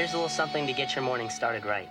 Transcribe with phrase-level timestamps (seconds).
[0.00, 1.86] Here's a little something to get your morning started right.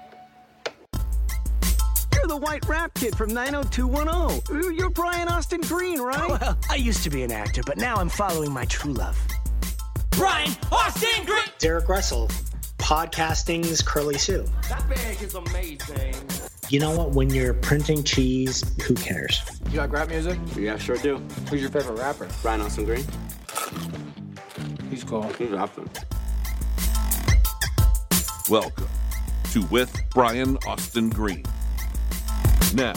[2.15, 4.75] You're the white rap kid from 90210.
[4.75, 6.19] You're Brian Austin Green, right?
[6.19, 9.15] Oh, well, I used to be an actor, but now I'm following my true love.
[10.09, 11.43] Brian Austin Green.
[11.59, 12.29] Derek Russell,
[12.79, 14.43] podcasting's Curly Sue.
[14.69, 16.15] That bag is amazing.
[16.69, 17.11] You know what?
[17.11, 19.39] When you're printing cheese, who cares?
[19.69, 20.39] You like rap music?
[20.55, 21.17] Yeah, sure do.
[21.47, 22.27] Who's your favorite rapper?
[22.41, 23.05] Brian Austin Green.
[24.89, 25.21] He's cool.
[25.33, 25.87] He's rapping.
[28.49, 28.89] Welcome
[29.51, 31.43] to With Brian Austin Green.
[32.73, 32.95] Now,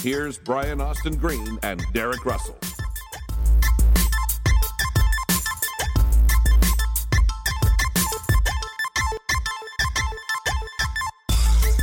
[0.00, 2.58] here's Brian Austin Green and Derek Russell.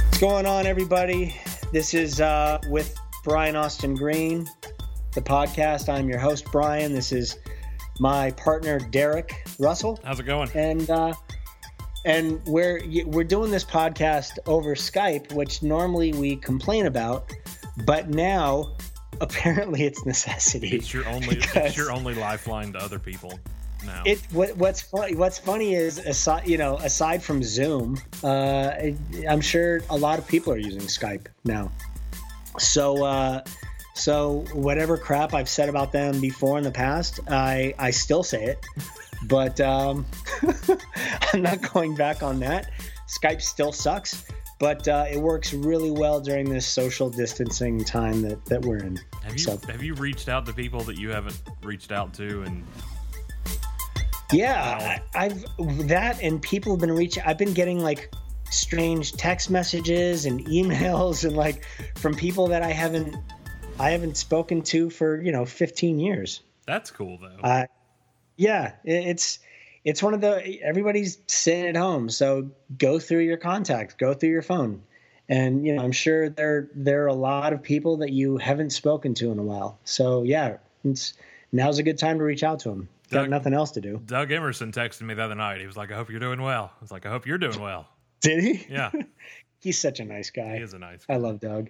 [0.05, 1.36] What's going on, everybody?
[1.73, 4.47] This is uh, with Brian Austin Green,
[5.16, 5.89] the podcast.
[5.89, 6.94] I'm your host, Brian.
[6.94, 7.39] This is
[7.99, 9.99] my partner, Derek Russell.
[10.03, 10.52] How's it going?
[10.53, 11.13] and uh,
[12.07, 17.33] and we're we're doing this podcast over Skype, which normally we complain about,
[17.86, 18.75] but now
[19.22, 20.69] apparently it's necessity.
[20.69, 23.38] It's your only it's your only lifeline to other people
[23.86, 24.03] now.
[24.05, 28.71] It what, what's funny what's funny is aside you know aside from Zoom, uh,
[29.30, 31.71] I'm sure a lot of people are using Skype now.
[32.58, 33.05] So.
[33.05, 33.44] Uh,
[33.94, 38.44] so whatever crap I've said about them before in the past, I I still say
[38.44, 38.64] it,
[39.23, 40.06] but um,
[41.34, 42.72] I'm not going back on that.
[43.08, 44.26] Skype still sucks,
[44.60, 49.00] but uh, it works really well during this social distancing time that, that we're in.
[49.23, 52.44] have you so- have you reached out to people that you haven't reached out to
[52.44, 52.66] and
[54.32, 57.23] Yeah, I, I've that and people have been reaching.
[57.26, 58.14] I've been getting like
[58.50, 61.64] strange text messages and emails and like
[61.95, 63.16] from people that I haven't
[63.80, 66.42] I haven't spoken to for you know 15 years.
[66.66, 67.40] that's cool though.
[67.42, 67.66] Uh,
[68.38, 69.39] yeah, it's
[69.83, 74.30] it's one of the everybody's sitting at home, so go through your contacts, go through
[74.30, 74.81] your phone,
[75.27, 78.69] and you know I'm sure there there are a lot of people that you haven't
[78.71, 79.80] spoken to in a while.
[79.83, 81.14] So yeah, it's
[81.52, 82.89] now's a good time to reach out to them.
[83.09, 84.02] Got nothing else to do.
[84.05, 85.61] Doug Emerson texted me the other night.
[85.61, 87.59] He was like, "I hope you're doing well." I was like, "I hope you're doing
[87.59, 87.87] well."
[88.20, 88.65] Did he?
[88.70, 88.92] Yeah,
[89.59, 90.58] He's such a nice guy.
[90.58, 91.05] he is a nice.
[91.05, 91.14] Guy.
[91.14, 91.70] I love Doug.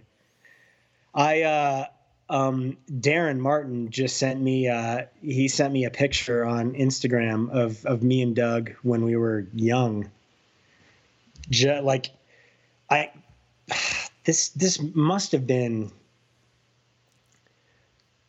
[1.14, 1.86] I uh
[2.30, 7.86] um Darren Martin just sent me uh he sent me a picture on Instagram of
[7.86, 10.10] of me and Doug when we were young.
[11.50, 12.12] Ju- like
[12.90, 13.12] I
[14.26, 15.92] this this must have been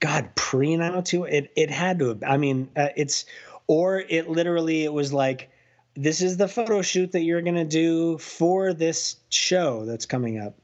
[0.01, 3.25] God pre 902 it it had to have I mean uh, it's
[3.67, 5.51] or it literally it was like
[5.95, 10.39] this is the photo shoot that you're going to do for this show that's coming
[10.39, 10.57] up.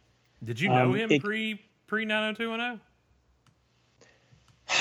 [0.44, 2.80] Did you know Um, him it- pre pre 90210?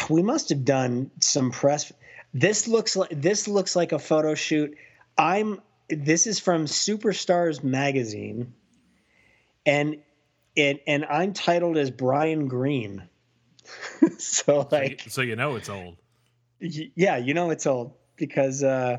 [0.09, 1.91] We must have done some press.
[2.33, 4.75] This looks like this looks like a photo shoot.
[5.17, 8.53] I'm this is from superstars magazine.
[9.66, 9.97] And
[10.55, 13.01] it and i'm titled as brian green
[14.19, 15.97] so like so you know it's old.
[16.61, 18.97] y- yeah you know it's old because uh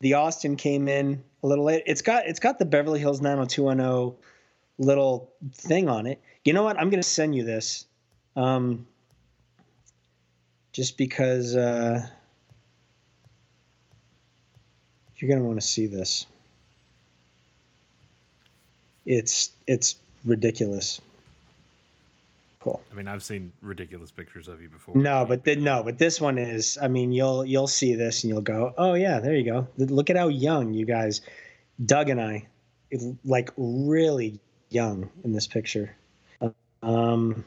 [0.00, 1.82] the austin came in a little late.
[1.86, 4.16] It's got it's got the beverly hills 90210
[4.78, 6.20] little thing on it.
[6.44, 6.78] You know what?
[6.78, 7.86] I'm gonna send you this.
[8.36, 8.86] Um
[10.72, 12.06] just because uh
[15.16, 16.26] you're gonna want to see this
[19.06, 21.00] it's it's ridiculous
[22.60, 24.96] cool I mean, I've seen ridiculous pictures of you before.
[24.96, 26.78] no, but the, no, but this one is.
[26.80, 29.66] I mean, you'll you'll see this and you'll go, oh yeah, there you go.
[29.78, 31.22] Look at how young you guys,
[31.84, 32.46] Doug and I,
[33.24, 35.96] like really young in this picture.
[36.82, 37.44] Um.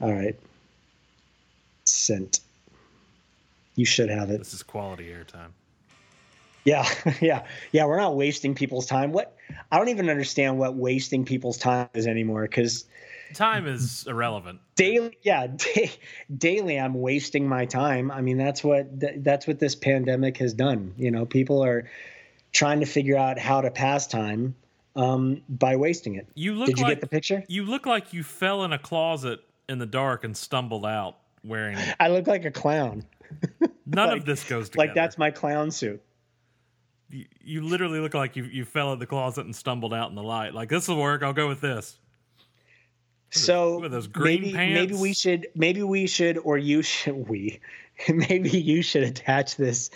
[0.00, 0.38] All right.
[1.84, 2.40] Sent.
[3.76, 4.38] You should have it.
[4.38, 5.50] this is quality airtime.
[6.64, 6.86] Yeah,
[7.20, 7.84] yeah, yeah.
[7.86, 9.12] We're not wasting people's time.
[9.12, 9.36] What?
[9.70, 12.42] I don't even understand what wasting people's time is anymore.
[12.42, 12.86] Because
[13.32, 14.60] Time is irrelevant.
[14.76, 15.90] daily yeah da-
[16.38, 18.86] daily i'm wasting my time i mean that's what
[19.24, 21.90] that's what this pandemic has done you know people are
[22.52, 24.54] trying to figure out how to pass time
[24.94, 28.12] um, by wasting it You look did you like get the picture you look like
[28.12, 31.76] you fell in a closet in the dark and stumbled out wearing.
[32.00, 33.04] i look like a clown
[33.86, 34.86] None Like- of this goes together.
[34.88, 36.02] like that's my clown suit
[37.10, 40.14] you, you literally look like you you fell in the closet and stumbled out in
[40.16, 40.54] the light.
[40.54, 41.22] Like this will work.
[41.22, 41.98] I'll go with this.
[43.30, 44.74] so those green maybe pants.
[44.74, 47.60] maybe we should maybe we should or you should we
[48.08, 49.90] maybe you should attach this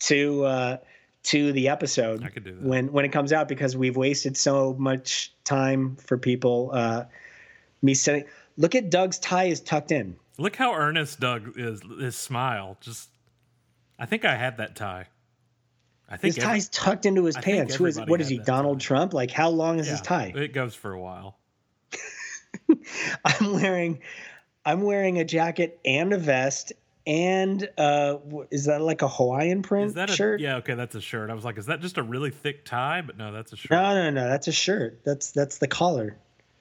[0.00, 0.76] to uh
[1.24, 2.62] to the episode I could do that.
[2.62, 7.04] when when it comes out because we've wasted so much time for people uh
[7.82, 8.24] me saying
[8.56, 11.80] look at Doug's tie is tucked in Look how earnest Doug is.
[12.00, 12.76] His smile.
[12.80, 13.08] Just,
[13.98, 15.06] I think I had that tie.
[16.08, 17.74] I think His every- tie's tucked into his I pants.
[17.76, 17.98] Who is?
[18.00, 18.38] What is he?
[18.38, 18.86] Donald tie.
[18.86, 19.14] Trump?
[19.14, 20.32] Like, how long is his tie?
[20.34, 21.38] It goes for a while.
[23.24, 24.00] I'm wearing,
[24.64, 26.72] I'm wearing a jacket and a vest,
[27.06, 28.16] and uh
[28.50, 30.40] is that like a Hawaiian print Is that a shirt?
[30.40, 31.30] Yeah, okay, that's a shirt.
[31.30, 33.02] I was like, is that just a really thick tie?
[33.02, 33.70] But no, that's a shirt.
[33.70, 34.28] No, no, no.
[34.28, 35.00] That's a shirt.
[35.04, 36.16] That's that's the collar.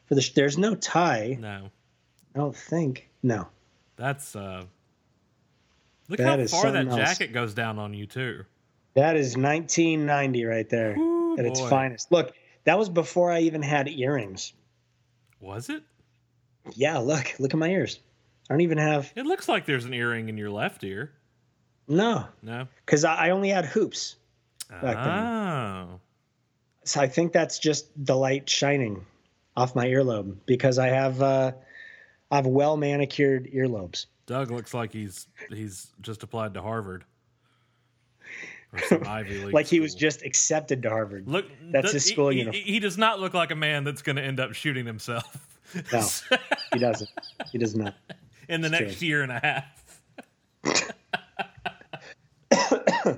[0.07, 1.37] For the sh- there's no tie.
[1.39, 1.69] No.
[2.35, 3.09] I don't think.
[3.21, 3.47] No.
[3.95, 4.63] That's uh
[6.09, 6.95] Look That how far that else.
[6.97, 8.43] jacket goes down on you too.
[8.95, 11.69] That is 1990 right there Ooh, at its boy.
[11.69, 12.11] finest.
[12.11, 12.33] Look,
[12.65, 14.53] that was before I even had earrings.
[15.39, 15.83] Was it?
[16.75, 17.99] Yeah, look, look at my ears.
[18.49, 21.11] I don't even have It looks like there's an earring in your left ear.
[21.87, 22.67] no, No.
[22.85, 24.15] because I I only had hoops.
[24.69, 25.23] Back then.
[25.23, 25.99] Oh.
[26.85, 29.05] So I think that's just the light shining
[29.55, 31.51] off my earlobe because I have uh,
[32.33, 34.07] I have well manicured earlobes.
[34.25, 37.05] Doug looks like he's he's just applied to Harvard.
[38.71, 39.53] Or some Ivy League.
[39.53, 41.27] Like he was just accepted to Harvard.
[41.27, 42.63] Look, That's th- his school he, uniform.
[42.63, 45.47] He, he does not look like a man that's going to end up shooting himself
[45.91, 46.07] No,
[46.73, 47.09] he doesn't.
[47.51, 47.93] He does not.
[48.49, 49.07] in the It's next true.
[49.09, 49.63] year and a
[50.63, 50.79] half.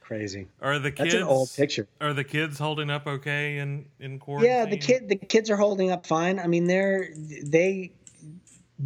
[0.00, 0.46] Crazy.
[0.60, 1.88] Are the That's kids an old picture.
[2.00, 4.52] Are the kids holding up okay in in quarantine?
[4.52, 6.38] Yeah, the kid the kids are holding up fine.
[6.38, 7.08] I mean, they're
[7.42, 7.90] they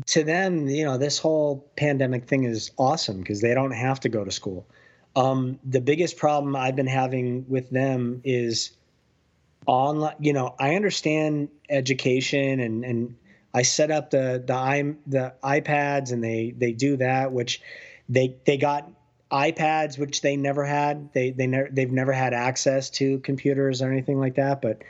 [0.06, 4.08] to them, you know, this whole pandemic thing is awesome because they don't have to
[4.08, 4.66] go to school.
[5.14, 8.72] Um, the biggest problem I've been having with them is
[9.66, 10.16] online.
[10.20, 13.16] You know, I understand education and and
[13.54, 17.62] I set up the the i the iPads and they they do that, which
[18.08, 18.90] they they got
[19.30, 21.12] iPads, which they never had.
[21.14, 24.60] They they never they've never had access to computers or anything like that.
[24.60, 24.82] But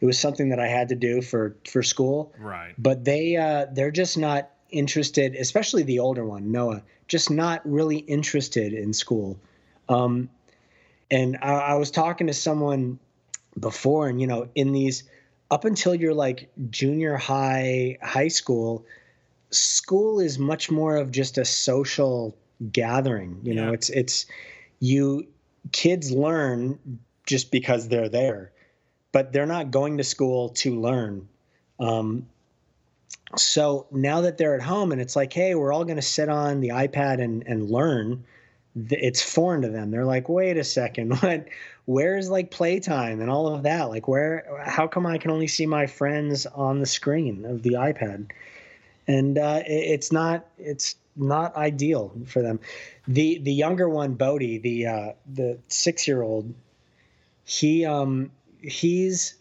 [0.00, 2.32] it was something that I had to do for for school.
[2.38, 2.74] Right.
[2.78, 7.98] But they uh, they're just not interested, especially the older one, Noah, just not really
[7.98, 9.38] interested in school.
[9.88, 10.28] Um,
[11.10, 12.98] and I, I was talking to someone
[13.58, 15.04] before, and you know, in these
[15.50, 18.84] up until you're like junior high, high school,
[19.50, 22.36] school is much more of just a social
[22.72, 23.40] gathering.
[23.42, 23.72] You know, Yeah.
[23.72, 24.26] it's it's
[24.80, 25.26] you
[25.72, 26.78] kids learn
[27.26, 28.52] just because they're there,
[29.12, 31.28] but they're not going to school to learn.
[31.80, 32.26] Um,
[33.36, 36.28] so now that they're at home and it's like, hey, we're all going to sit
[36.28, 38.24] on the iPad and and learn.
[38.90, 39.90] It's foreign to them.
[39.90, 41.48] They're like, wait a second, what?
[41.86, 43.84] Where's like playtime and all of that?
[43.84, 44.62] Like, where?
[44.64, 48.30] How come I can only see my friends on the screen of the iPad?
[49.06, 50.46] And uh, it, it's not.
[50.58, 52.60] It's not ideal for them.
[53.08, 56.54] The the younger one, Bodhi, the uh, the six year old,
[57.44, 59.36] he um he's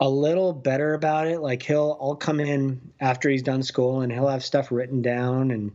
[0.00, 1.40] a little better about it.
[1.40, 5.50] Like he'll I'll come in after he's done school and he'll have stuff written down
[5.50, 5.72] and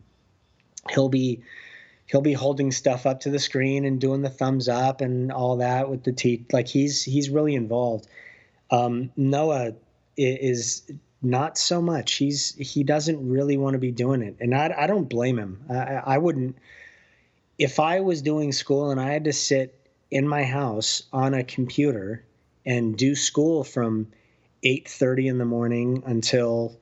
[0.90, 1.42] he'll be
[2.06, 5.58] he'll be holding stuff up to the screen and doing the thumbs up and all
[5.58, 8.08] that with the te like he's he's really involved.
[8.72, 9.74] Um, Noah
[10.18, 12.14] is not so much.
[12.14, 15.64] He's he doesn't really want to be doing it, and I I don't blame him.
[15.70, 16.58] I I wouldn't
[17.58, 19.79] if I was doing school and I had to sit
[20.12, 22.24] in my house on a computer
[22.66, 24.08] and do school from
[24.64, 26.78] 8:30 in the morning until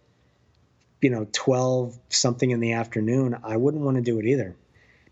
[1.02, 4.56] you know 12 something in the afternoon I wouldn't want to do it either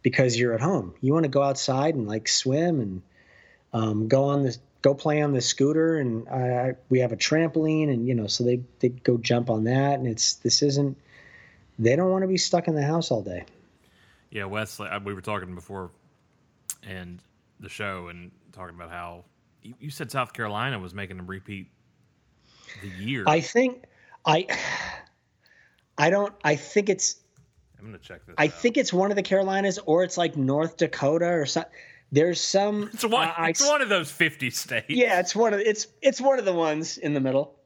[0.01, 3.01] because you're at home you want to go outside and like swim and
[3.73, 7.89] um, go on this go play on the scooter and I, we have a trampoline
[7.91, 10.98] and you know so they they go jump on that and it's this isn't
[11.77, 13.45] they don't want to be stuck in the house all day
[14.31, 14.88] Yeah, Wesley.
[14.88, 15.91] I- We were talking before,
[16.84, 17.19] and
[17.65, 19.25] the show, and talking about how
[19.62, 21.67] you, you said South Carolina was making them repeat
[22.81, 23.24] the year.
[23.27, 23.84] I think
[24.25, 24.48] I
[25.98, 27.17] I don't I think it's
[27.77, 28.36] I'm gonna check this.
[28.38, 28.53] I out.
[28.53, 31.72] think it's one of the Carolinas or it's like North Dakota or something.
[32.12, 33.27] There's some it's one.
[33.27, 34.86] I- I- it's one of those fifty states.
[34.89, 37.60] Yeah, it's one of it's it's one of the ones in the middle.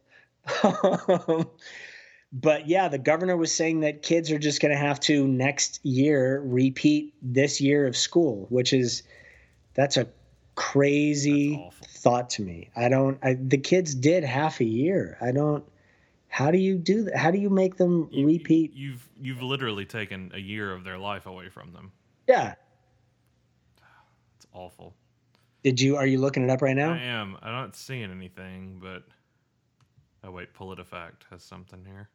[2.31, 5.83] but yeah, the governor was saying that kids are just going to have to next
[5.85, 9.03] year repeat this year of school, which is
[9.73, 10.07] that's a
[10.55, 12.69] crazy That's thought to me.
[12.75, 15.17] I don't I, the kids did half a year.
[15.21, 15.63] I don't
[16.27, 17.15] how do you do that?
[17.15, 18.73] How do you make them You- repeat?
[18.73, 21.91] You've you've literally taken a year of their life away from them.
[22.27, 22.55] yeah.
[24.35, 24.95] It's awful.
[25.63, 26.93] Did you are you looking it up right now?
[26.93, 27.37] I am.
[27.41, 29.03] I'm not seeing anything, but
[30.23, 32.09] oh wait, PolitiFact has something here.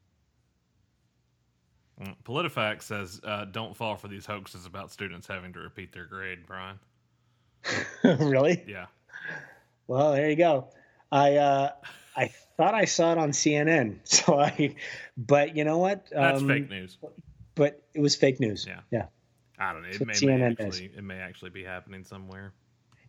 [0.00, 1.88] Mm,
[2.24, 6.46] PolitiFact says, uh, "Don't fall for these hoaxes about students having to repeat their grade."
[6.46, 6.78] Brian,
[8.04, 8.64] really?
[8.66, 8.86] yeah,
[9.86, 10.68] Well, there you go.
[11.12, 11.72] I uh,
[12.16, 13.98] I thought I saw it on CNN.
[14.04, 14.74] So I,
[15.16, 16.06] but you know what?
[16.10, 16.98] that's Um, fake news.
[17.54, 18.66] But it was fake news.
[18.66, 18.80] Yeah.
[18.90, 19.06] Yeah.
[19.58, 19.88] I don't know.
[19.88, 22.52] It may, may actually, it may actually be happening somewhere.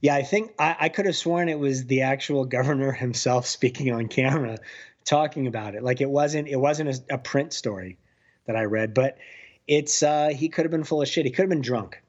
[0.01, 3.91] Yeah, I think I, I could have sworn it was the actual governor himself speaking
[3.93, 4.57] on camera,
[5.05, 5.83] talking about it.
[5.83, 7.97] Like it wasn't it wasn't a, a print story
[8.47, 9.17] that I read, but
[9.67, 11.25] it's uh, he could have been full of shit.
[11.25, 12.01] He could have been drunk,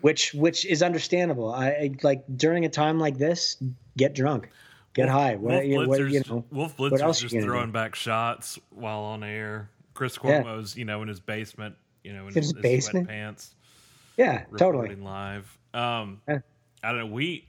[0.00, 1.52] which which is understandable.
[1.52, 3.56] I, I like during a time like this,
[3.96, 4.50] get drunk,
[4.94, 5.36] get high.
[5.36, 7.50] What, Wolf you, what, you know, Wolf Blitzer's just gonna do?
[7.50, 9.70] throwing back shots while on air.
[9.94, 10.42] Chris Yeah.
[10.42, 13.08] Cuomo's, you know, in his basement, you know, in In his, his basement?
[13.08, 13.54] sweatpants,
[14.16, 14.94] yeah, totally.
[14.94, 15.58] live.
[15.74, 16.38] Um, Yeah.
[16.82, 17.06] I don't know.
[17.06, 17.46] We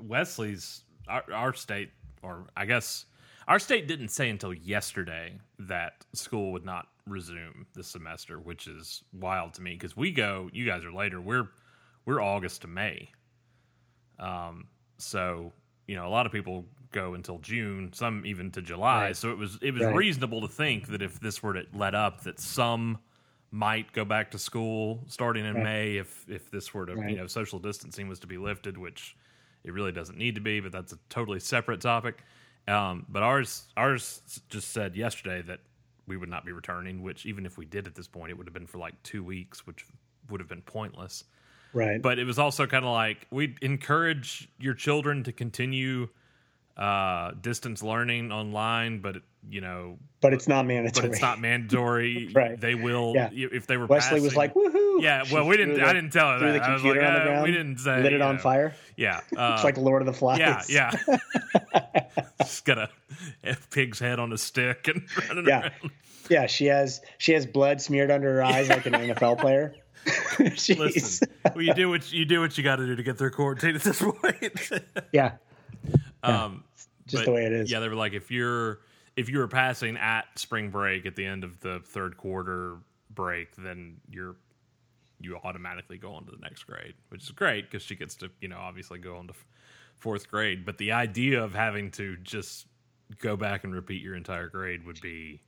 [0.00, 1.90] Wesley's our, our state,
[2.22, 3.06] or I guess
[3.48, 9.02] our state didn't say until yesterday that school would not resume this semester, which is
[9.12, 10.48] wild to me because we go.
[10.52, 11.20] You guys are later.
[11.20, 11.48] We're
[12.04, 13.10] we're August to May.
[14.18, 14.68] Um,
[14.98, 15.52] so
[15.86, 19.06] you know, a lot of people go until June, some even to July.
[19.06, 19.16] Right.
[19.16, 19.94] So it was it was Right.
[19.94, 22.98] reasonable to think that if this were to let up, that some
[23.50, 25.62] might go back to school starting in Right.
[25.64, 29.16] May if if this were to you know social distancing was to be lifted, which
[29.64, 32.22] it really doesn't need to be, but that's a totally separate topic.
[32.68, 35.60] Um, but ours ours just said yesterday that
[36.06, 38.46] we would not be returning, which even if we did at this point, it would
[38.46, 39.86] have been for like two weeks, which
[40.30, 41.24] would have been pointless.
[41.72, 42.00] Right.
[42.00, 46.08] But it was also kind of like we encourage your children to continue
[46.76, 49.16] uh, distance learning online, but
[49.50, 51.08] you know, but it's not mandatory.
[51.08, 52.30] but it's not mandatory.
[52.34, 52.58] Right.
[52.60, 53.28] They will Yeah.
[53.32, 53.86] if they were.
[53.86, 55.76] Wesley was like, "Woohoo!" Yeah, well, we didn't.
[55.76, 56.58] threw I didn't tell her threw that.
[56.62, 58.02] the I was like, computer on the uh, ground, we didn't say.
[58.02, 58.40] lit it on know.
[58.42, 58.74] fire.
[58.96, 60.38] Yeah, uh, It's like Lord of the Flies.
[60.38, 60.92] yeah, yeah.
[62.38, 62.88] Just got a,
[63.70, 65.60] pig's head on a stick and running Yeah.
[65.62, 65.90] around.
[66.30, 69.74] Yeah, she has she has blood smeared under her eyes like an NFL player.
[70.38, 73.30] Listen, well, you do what you do what you got to do to get through
[73.32, 74.70] quarantine at this point.
[75.12, 75.32] yeah,
[76.22, 76.64] um,
[77.06, 77.70] just the way it is.
[77.70, 78.80] Yeah, they were like, if you're
[79.16, 82.78] if you were passing at spring break at the end of the third quarter
[83.10, 84.36] break, then you're
[85.20, 88.30] you automatically go on to the next grade, which is great because she gets to
[88.40, 89.46] you know obviously go on to f-
[89.96, 90.64] fourth grade.
[90.64, 92.66] But the idea of having to just
[93.20, 95.42] go back and repeat your entire grade would be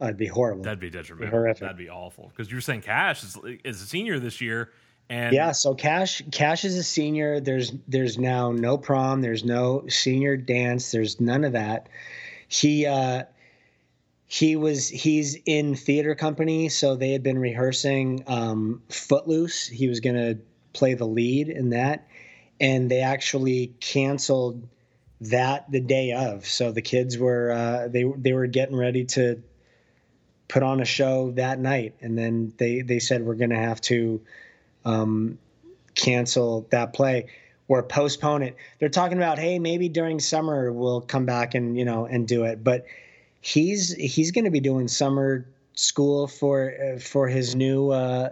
[0.00, 0.62] it'd be horrible.
[0.62, 1.30] that'd be detrimental.
[1.30, 1.60] horrific.
[1.60, 4.70] That'd be awful because you were saying Cash is, is a senior this year,
[5.08, 7.40] and yeah, so Cash Cash is a senior.
[7.40, 9.20] There's there's now no prom.
[9.20, 10.90] There's no senior dance.
[10.90, 11.88] There's none of that.
[12.48, 13.24] He uh,
[14.26, 19.66] he was he's in theater company, so they had been rehearsing um, Footloose.
[19.66, 20.38] He was to
[20.72, 22.08] play the lead in that,
[22.58, 24.66] and they actually canceled
[25.20, 26.46] that the day of.
[26.46, 29.42] So the kids were uh, they they were getting ready to
[30.48, 34.22] put on a show that night, and then they they said we're to have to
[34.84, 35.38] um,
[35.94, 37.26] cancel that play
[37.68, 38.56] or postpone it.
[38.78, 42.44] They're talking about hey maybe during summer we'll come back and you know and do
[42.44, 42.84] it, but
[43.40, 48.30] he's he's going to be doing summer school for uh, for his new uh,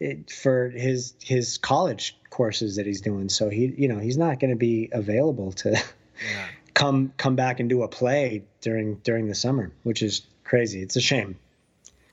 [0.00, 3.28] it, for his his college courses that he's doing.
[3.28, 5.80] So he you know he's not going to be available to
[6.32, 6.46] Yeah.
[6.72, 10.80] come come back and do a play during during the summer, which is crazy.
[10.80, 11.36] It's a shame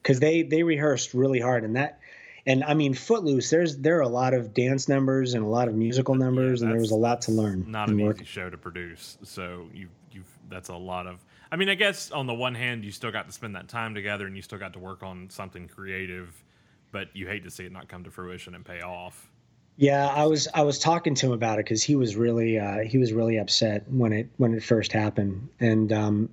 [0.02, 2.00] because they they rehearsed really hard and that.
[2.46, 3.50] And I mean, Footloose.
[3.50, 6.72] There's there are a lot of dance numbers and a lot of musical numbers, and
[6.72, 7.66] there was a lot to learn.
[7.72, 8.18] not an work.
[8.18, 9.18] easy show to produce.
[9.24, 11.24] So you you've that's a lot of.
[11.52, 13.94] I mean, I guess on the one hand, you still got to spend that time
[13.96, 16.44] together, and you still got to work on something creative,
[16.92, 19.30] but you hate to see it not come to fruition and pay off.
[19.78, 22.80] Yeah, I was I was talking to him about it because he was really uh,
[22.80, 26.30] he was really upset when it when it first happened, and um,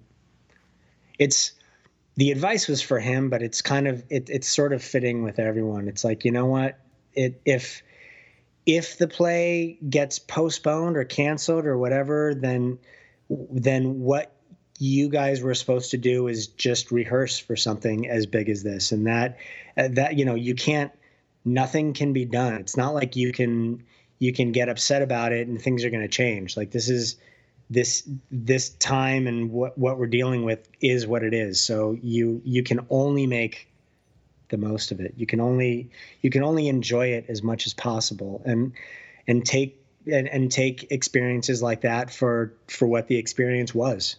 [1.18, 1.52] it's
[2.20, 5.38] the advice was for him, but it's kind of it, it's sort of fitting with
[5.38, 5.88] everyone.
[5.88, 6.78] It's like you know what
[7.14, 7.82] it if
[8.66, 12.78] if the play gets postponed or canceled or whatever, then
[13.30, 14.36] then what
[14.78, 18.92] you guys were supposed to do is just rehearse for something as big as this,
[18.92, 19.38] and that
[19.78, 20.92] uh, that you know you can't
[21.46, 22.52] nothing can be done.
[22.56, 23.82] It's not like you can
[24.18, 26.54] you can get upset about it and things are going to change.
[26.54, 27.16] Like this is
[27.70, 31.60] this this time and what what we're dealing with is what it is.
[31.60, 33.68] So you you can only make
[34.48, 35.14] the most of it.
[35.16, 38.72] You can only you can only enjoy it as much as possible and
[39.28, 44.16] and take and, and take experiences like that for for what the experience was.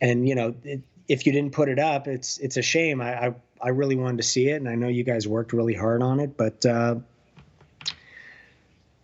[0.00, 3.00] And you know, it, if you didn't put it up, it's it's a shame.
[3.00, 5.74] I, I I really wanted to see it, and I know you guys worked really
[5.74, 6.96] hard on it, but uh,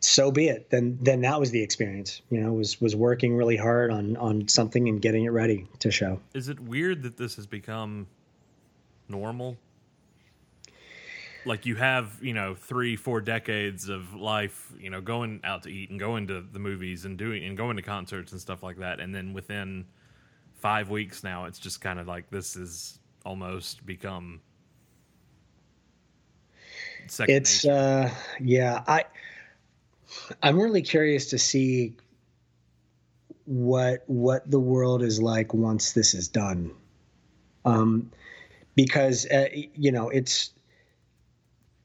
[0.00, 0.70] so be it.
[0.70, 2.22] Then then that was the experience.
[2.30, 5.90] You know, was was working really hard on on something and getting it ready to
[5.90, 6.20] show.
[6.34, 8.06] Is it weird that this has become
[9.08, 9.56] normal?
[11.46, 15.70] Like you have, you know, three, four decades of life, you know, going out to
[15.70, 18.78] eat and going to the movies and doing and going to concerts and stuff like
[18.78, 19.86] that, and then within
[20.54, 24.40] five weeks now, it's just kind of like this is almost become
[27.06, 29.04] second it's uh yeah i
[30.42, 31.94] i'm really curious to see
[33.50, 36.70] what what the world is like once this is done.
[37.64, 38.12] Um
[38.76, 40.50] because uh, you know it's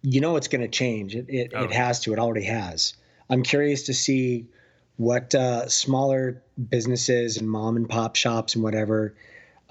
[0.03, 1.15] you know it's going to change.
[1.15, 2.13] It it, Oh, it has to.
[2.13, 2.93] It already has.
[3.31, 4.45] I'm curious to see
[4.97, 9.15] what uh smaller businesses and mom and pop shops and whatever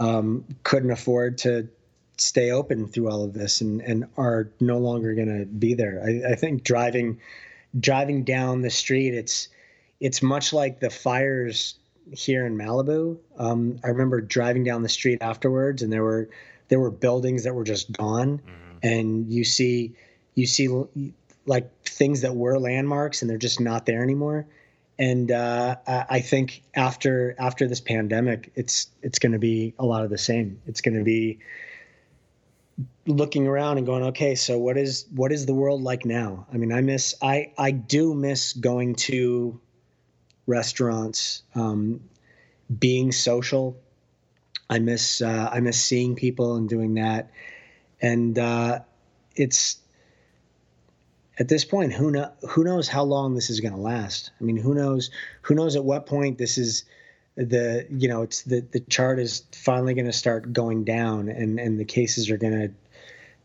[0.00, 1.68] um couldn't afford to
[2.18, 6.02] stay open through all of this and and are no longer going to be there.
[6.04, 7.20] I, I think driving
[7.80, 9.48] driving down the street it's
[10.00, 11.76] it's much like the fires
[12.12, 13.18] here in Malibu.
[13.38, 16.28] Um, I remember driving down the street afterwards, and there were
[16.68, 18.40] there were buildings that were just gone,
[18.82, 19.94] and you see
[20.34, 20.68] you see
[21.46, 24.46] like things that were landmarks, and they're just not there anymore.
[24.98, 29.84] And uh, I I think after after this pandemic, it's it's going to be a
[29.84, 30.60] lot of the same.
[30.66, 31.38] It's going to be
[33.06, 36.46] looking around and going, okay, so what is what is the world like now?
[36.52, 39.60] I mean, I miss I I do miss going to
[40.46, 42.00] restaurants, um,
[42.78, 43.80] being social.
[44.68, 47.30] I miss uh, I miss seeing people and doing that,
[48.00, 48.80] and uh,
[49.36, 49.78] it's
[51.38, 54.30] at this point who know who knows how long this is going to last.
[54.40, 55.10] I mean, who knows
[55.42, 56.84] who knows at what point this is
[57.36, 61.58] the you know it's the the chart is finally going to start going down and
[61.58, 62.74] and the cases are going to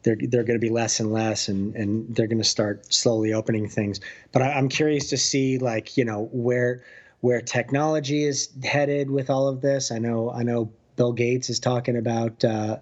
[0.04, 3.34] they're they're going to be less and less and and they're going to start slowly
[3.34, 4.00] opening things.
[4.32, 6.84] But I, i'm curious to see like you know where
[7.22, 9.92] where technology is headed with all of this.
[9.92, 12.78] I know i know bill gates is talking about uh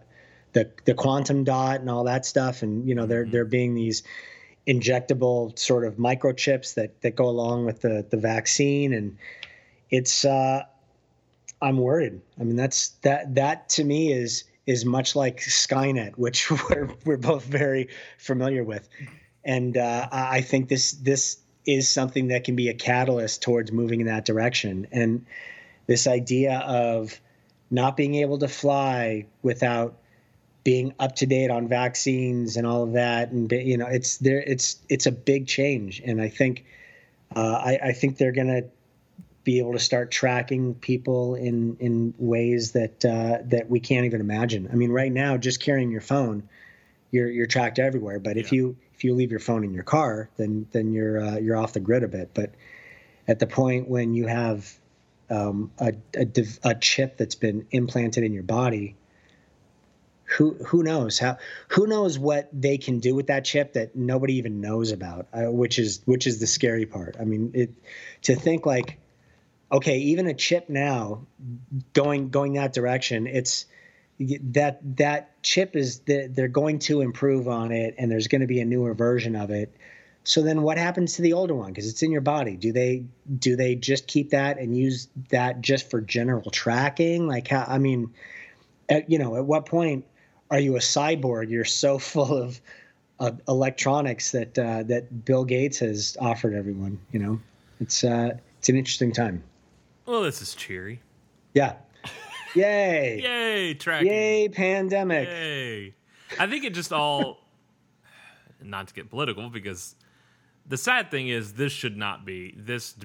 [0.53, 4.03] the the quantum dot and all that stuff and you know there there being these
[4.67, 9.17] injectable sort of microchips that that go along with the the vaccine and
[9.89, 10.63] it's uh
[11.61, 12.21] I'm worried.
[12.39, 17.17] I mean, that's that that to me is is much like Skynet, which we're we're
[17.17, 18.87] both very familiar with,
[19.43, 23.99] and uh, I think this this is something that can be a catalyst towards moving
[23.99, 24.87] in that direction.
[24.91, 25.25] And
[25.85, 27.19] this idea of
[27.69, 29.97] not being able to fly without
[30.63, 34.41] being up to date on vaccines and all of that, and you know, it's there.
[34.41, 36.65] It's it's a big change, and I think
[37.35, 38.63] uh, I, I think they're gonna
[39.47, 44.19] be able to start tracking people in in ways that uh, that we can't even
[44.19, 44.67] imagine.
[44.69, 46.49] I mean, right now, just carrying your phone,
[47.11, 48.19] you're you're tracked everywhere.
[48.19, 51.37] But if you if you leave your phone in your car, then then you're uh,
[51.37, 52.31] you're off the grid a bit.
[52.33, 52.55] But
[53.25, 54.69] at the point when you have
[55.29, 58.97] um, a, a div- a chip that's been implanted in your body,
[60.25, 61.37] who who knows how
[61.69, 65.49] who knows what they can do with that chip that nobody even knows about, uh,
[65.49, 67.15] which is which is the scary part.
[67.17, 67.69] I mean, it
[68.23, 68.97] to think like
[69.71, 71.25] okay, even a chip now
[71.93, 73.65] going going that direction, it's
[74.19, 78.47] that that chip is the, they're going to improve on it, and there's going to
[78.47, 79.75] be a newer version of it.
[80.23, 81.71] So then, what happens to the older one?
[81.71, 82.57] Because it's in your body.
[82.57, 83.05] Do they
[83.39, 87.27] do they just keep that and use that just for general tracking?
[87.27, 87.65] Like how?
[87.67, 88.13] I mean,
[88.89, 90.05] at, you know, at what point
[90.49, 91.49] are you a cyborg?
[91.49, 92.59] You're so full of,
[93.19, 96.99] of electronics that uh, that Bill Gates has offered everyone.
[97.11, 97.39] You know,
[97.79, 99.43] it's uh, it's an interesting time.
[100.07, 101.01] Well, this is cheery.
[101.53, 101.73] Yeah.
[102.55, 103.21] Yay.
[103.23, 104.07] Yay, tracking.
[104.07, 105.27] Yay, pandemic.
[105.27, 105.93] Yay.
[106.39, 107.39] I think it just all,
[108.63, 109.95] not to get political, because
[110.65, 112.95] the sad thing is this should not be this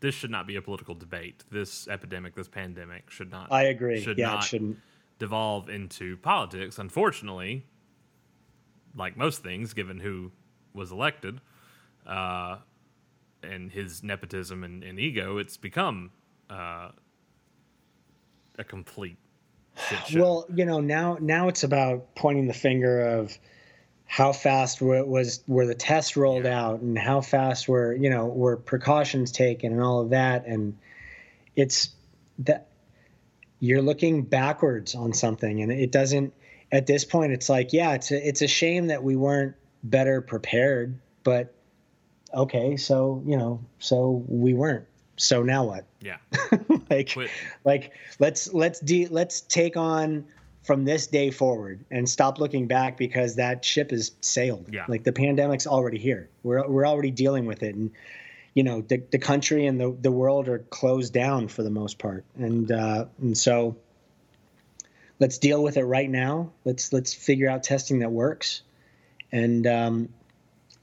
[0.00, 1.42] this should not be a political debate.
[1.50, 3.50] This epidemic, this pandemic, should not.
[3.50, 4.00] I agree.
[4.00, 4.78] Should yeah, not it shouldn't.
[5.18, 6.78] devolve into politics.
[6.78, 7.66] Unfortunately,
[8.94, 10.30] like most things, given who
[10.72, 11.40] was elected,
[12.06, 12.58] uh,
[13.42, 16.10] and his nepotism and, and ego, it's become
[16.50, 16.90] uh,
[18.58, 19.18] a complete.
[20.14, 23.36] Well, you know, now now it's about pointing the finger of
[24.06, 28.26] how fast were, was were the tests rolled out and how fast were you know
[28.26, 30.46] were precautions taken and all of that.
[30.46, 30.76] And
[31.54, 31.90] it's
[32.40, 32.68] that
[33.60, 36.32] you're looking backwards on something and it doesn't
[36.70, 40.20] at this point it's like yeah it's a, it's a shame that we weren't better
[40.20, 41.52] prepared but
[42.32, 44.86] okay so you know so we weren't
[45.18, 45.84] so now what?
[46.00, 46.16] Yeah.
[46.90, 47.30] like Quit.
[47.64, 50.24] like let's let's de- let's take on
[50.62, 54.66] from this day forward and stop looking back because that ship has sailed.
[54.72, 54.84] Yeah.
[54.88, 56.28] like the pandemic's already here.
[56.42, 57.74] We're we're already dealing with it.
[57.74, 57.90] And
[58.54, 61.98] you know the, the country and the, the world are closed down for the most
[61.98, 62.24] part.
[62.36, 63.76] And uh and so
[65.18, 66.52] let's deal with it right now.
[66.64, 68.62] Let's let's figure out testing that works.
[69.32, 70.08] And um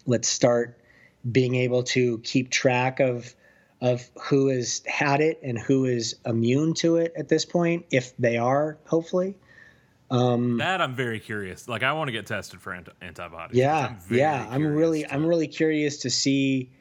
[0.05, 0.77] let's start
[1.29, 3.33] being able to keep track of
[3.85, 8.17] of who has had it and who is immune to it at this point, if
[8.17, 9.35] they are, hopefully.
[10.09, 11.67] Um, That I'm very curious.
[11.67, 13.57] Like I want to get tested for anti- antibodies.
[13.57, 14.47] yeah, I'm yeah.
[14.49, 16.71] I'm really, to- I'm really curious to see,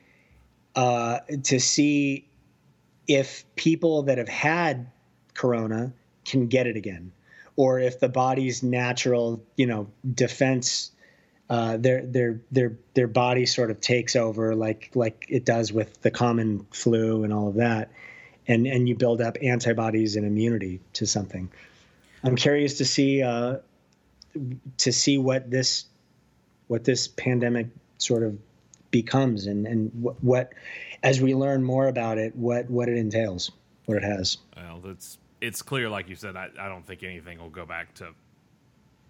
[0.76, 2.26] uh, to see
[3.06, 4.86] if people that have had
[5.34, 5.92] corona
[6.24, 7.12] can get it again,
[7.56, 10.90] or if the body's natural, you know, defense,
[11.50, 16.00] uh, their their their their body sort of takes over, like like it does with
[16.02, 17.90] the common flu and all of that,
[18.46, 21.50] and and you build up antibodies and immunity to something.
[22.22, 23.59] I'm curious to see uh,
[24.78, 25.85] to see what this
[26.68, 28.38] what this pandemic sort of
[28.90, 30.52] becomes and and what,
[31.02, 33.50] as we learn more about it what what it entails
[33.87, 36.37] what it has Well, it's it's clear, like you said.
[36.37, 38.14] I, I don't think anything will go back to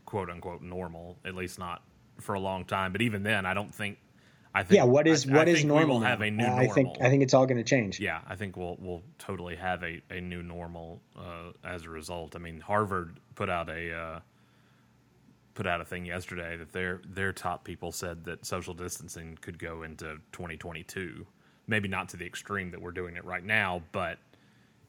[0.04, 1.16] quote unquote normal.
[1.24, 1.82] At least not
[2.20, 2.92] for a long time.
[2.92, 3.98] But even then, I don't think.
[4.56, 6.44] I think yeah what is I, what I is normal We will have a new
[6.44, 6.74] i normal.
[6.74, 9.82] think i think it's all going to change Yeah, I think we'll we'll totally have
[9.82, 12.36] a, a new normal uh, as a result.
[12.36, 14.20] I mean, Harvard put out a uh,
[15.54, 19.58] put out a thing yesterday that their their top people said that social distancing could
[19.58, 21.26] go into 2022.
[21.66, 24.18] Maybe not to the extreme that we're doing it right now, but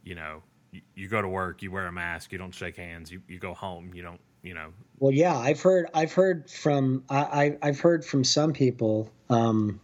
[0.03, 3.11] you know, you, you go to work, you wear a mask, you don't shake hands,
[3.11, 7.03] you, you go home, you don't, you know, Well, yeah, I've heard I've heard from
[7.09, 9.81] I, I I've heard from some people um,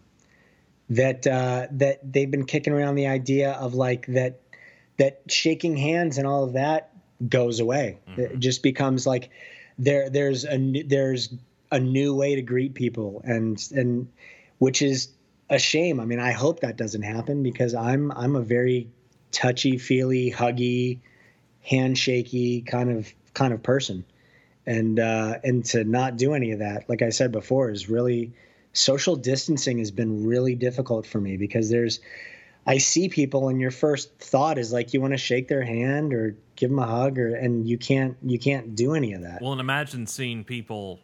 [0.92, 4.40] that uh, that they've been kicking around the idea of like that
[4.98, 6.94] that shaking hands and all of that
[7.28, 8.00] goes away.
[8.18, 9.32] It just becomes like
[9.80, 11.34] there there's a there's
[11.72, 14.10] a new way to greet people and and
[14.60, 15.10] which is
[15.50, 16.00] a shame.
[16.00, 18.90] I mean, I hope that doesn't happen because I'm I'm a very
[19.32, 21.00] touchy feely, huggy,
[21.68, 24.06] handshaky kind of kind of person
[24.66, 28.34] and uh, and to not do any of that, like I said before, is really
[28.74, 32.00] social distancing has been really difficult for me because there's
[32.66, 36.14] I see people and your first thought is like you want to shake their hand
[36.14, 39.42] or give them a hug or and you can't you can't do any of that.
[39.42, 41.00] Well, and imagine seeing people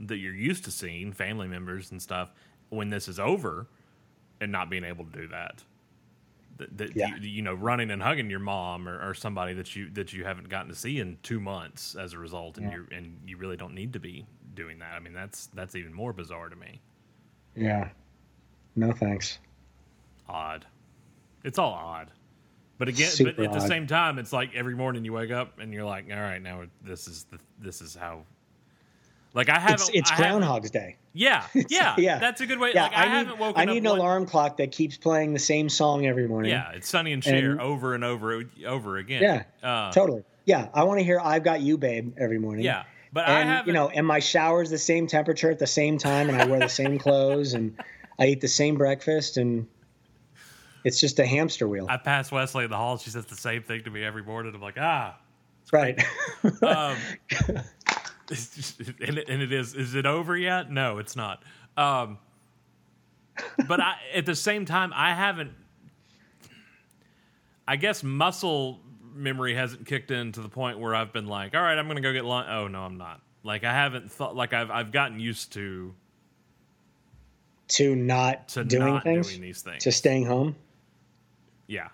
[0.00, 2.32] that you're used to seeing, family members and stuff,
[2.70, 3.68] when this is over,
[4.40, 5.62] and not being able to do that.
[6.56, 7.08] That, that Yeah.
[7.16, 10.24] you, you know, running and hugging your mom or, or somebody that you that you
[10.24, 13.56] haven't gotten to see in two months as a result, and you and you really
[13.56, 14.92] don't need to be doing that.
[14.94, 16.80] I mean, that's that's even more bizarre to me.
[17.56, 17.88] yeah.
[18.76, 19.38] No thanks.
[20.28, 20.66] Odd.
[21.44, 22.10] It's all odd.
[22.78, 25.60] But again, but Super at the same time, it's like every morning you wake up
[25.60, 28.24] and you're like, all right, now this is the, this is how.
[29.34, 29.74] Like I haven't.
[29.80, 30.96] It's it's I haven't- Groundhog's Day.
[31.12, 32.18] Yeah, yeah, yeah.
[32.18, 32.72] that's a good way.
[32.74, 33.58] Yeah, like, I, I, need haven't woken up.
[33.58, 36.50] I need an one- alarm clock that keeps playing the same song every morning.
[36.52, 39.22] Yeah, it's Sonny and Cher And- over and over over again.
[39.22, 40.22] Yeah, uh, totally.
[40.44, 42.64] Yeah, I want to hear "I've Got You, Babe" every morning.
[42.64, 43.66] Yeah, but I and haven't.
[43.66, 46.60] you know, and my shower's the same temperature at the same time, and I wear
[46.60, 47.76] the same clothes, and
[48.18, 49.66] I eat the same breakfast, and
[50.84, 51.86] it's just a hamster wheel.
[51.88, 52.98] I pass Wesley in the hall.
[52.98, 54.54] She says the same thing to me every morning.
[54.54, 55.16] I'm like, ah.
[55.72, 56.00] right.
[56.62, 56.96] Um,
[59.00, 59.74] and, it, and it is.
[59.74, 60.70] Is it over yet?
[60.70, 61.42] No, it's not.
[61.76, 62.18] Um,
[63.68, 65.52] but I, at the same time, I haven't.
[67.66, 68.80] I guess muscle
[69.14, 71.96] memory hasn't kicked in to the point where I've been like, all right, I'm going
[71.96, 72.48] to go get lunch.
[72.50, 73.20] Oh no, I'm not.
[73.42, 74.36] Like I haven't thought.
[74.36, 75.94] Like I've I've gotten used to
[77.68, 79.82] to not to doing not things, doing these things.
[79.84, 80.56] to staying home.
[81.66, 81.88] yeah,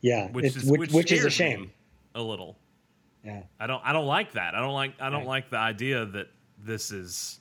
[0.00, 1.62] Yeah, which is which, which is a shame.
[1.62, 1.70] me
[2.14, 2.56] a little.
[3.24, 3.42] Yeah.
[3.60, 4.54] I don't I don't like that.
[4.54, 5.28] I don't like I don't Right.
[5.28, 7.40] like the idea that this is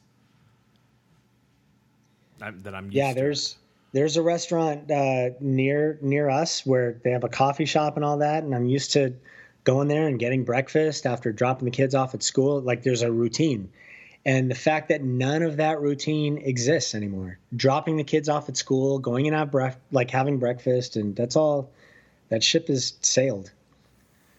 [2.42, 3.58] I'm, that I'm used Yeah, there's
[3.94, 8.18] there's a restaurant uh, near near us where they have a coffee shop and all
[8.20, 9.14] that, and I'm used to
[9.64, 12.62] going there and getting breakfast after dropping the kids off at school.
[12.62, 13.70] Like there's a routine,
[14.26, 17.38] and the fact that none of that routine exists anymore.
[17.56, 21.36] Dropping the kids off at school, going and have bref- like having breakfast, and that's
[21.36, 21.70] all.
[22.30, 23.52] That ship has sailed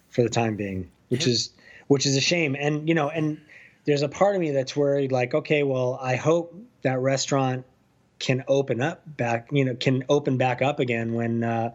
[0.08, 1.50] for the time being, which is
[1.86, 2.56] which is a shame.
[2.58, 3.40] And you know, and
[3.84, 7.66] there's a part of me that's worried, like, okay, well, I hope that restaurant
[8.18, 11.72] can open up back, you know, can open back up again when uh,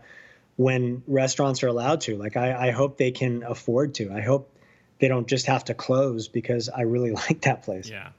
[0.55, 2.17] when restaurants are allowed to.
[2.17, 4.11] Like, I, I hope they can afford to.
[4.11, 4.49] I hope
[4.99, 7.89] they don't just have to close because I really like that place.
[7.89, 8.09] Yeah.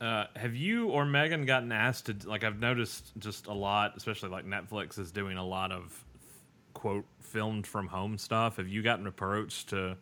[0.00, 2.42] Uh, have you or Megan gotten asked to like?
[2.42, 6.03] I've noticed just a lot, especially like Netflix is doing a lot of
[6.74, 8.56] quote filmed from home stuff.
[8.56, 9.96] Have you gotten approached to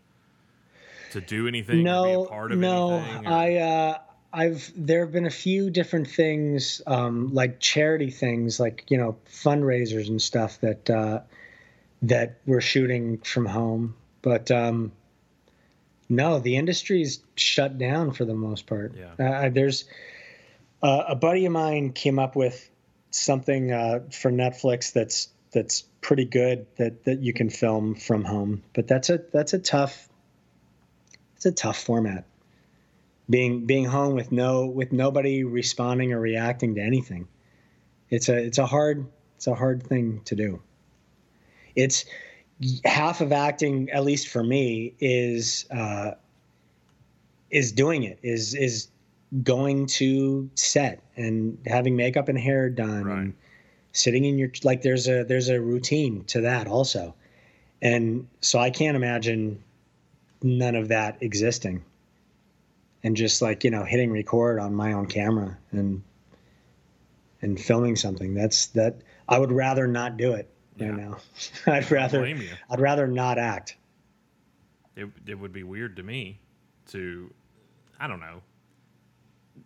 [1.12, 1.82] to do anything?
[1.82, 3.98] no, a part of no, anything, I, uh,
[4.32, 9.16] I've there have been a few different things, um, like charity things, like you know
[9.28, 11.20] fundraisers and stuff that uh,
[12.02, 13.94] that we're shooting from home.
[14.22, 14.92] But um,
[16.08, 18.94] no, the industry's shut down for the most part.
[18.96, 19.46] Yeah.
[19.46, 19.84] Uh, there's
[20.82, 22.70] uh, a buddy of mine came up with
[23.10, 28.62] something uh, for Netflix that's that's pretty good that that you can film from home.
[28.74, 30.08] But that's a that's a tough
[31.36, 32.26] it's a tough format.
[33.30, 37.28] Being being home with no with nobody responding or reacting to anything.
[38.10, 40.60] It's a it's a hard it's a hard thing to do.
[41.74, 42.04] It's
[42.84, 46.12] half of acting, at least for me, is uh,
[47.50, 48.88] is doing it is is
[49.42, 53.32] going to set and having makeup and hair done Right.
[53.92, 57.14] Sitting in your like there's a there's a routine to that also
[57.82, 59.62] and so i can't imagine
[60.42, 61.82] none of that existing
[63.04, 66.02] and just like you know hitting record on my own camera and
[67.42, 68.96] and filming something that's that
[69.28, 70.88] i would rather not do it Yeah.
[70.88, 71.16] right now
[71.72, 72.50] i'd rather blame you.
[72.70, 73.76] i'd rather not act
[74.96, 76.38] It it would be weird to me
[76.88, 77.32] to,
[78.00, 78.42] I don't know.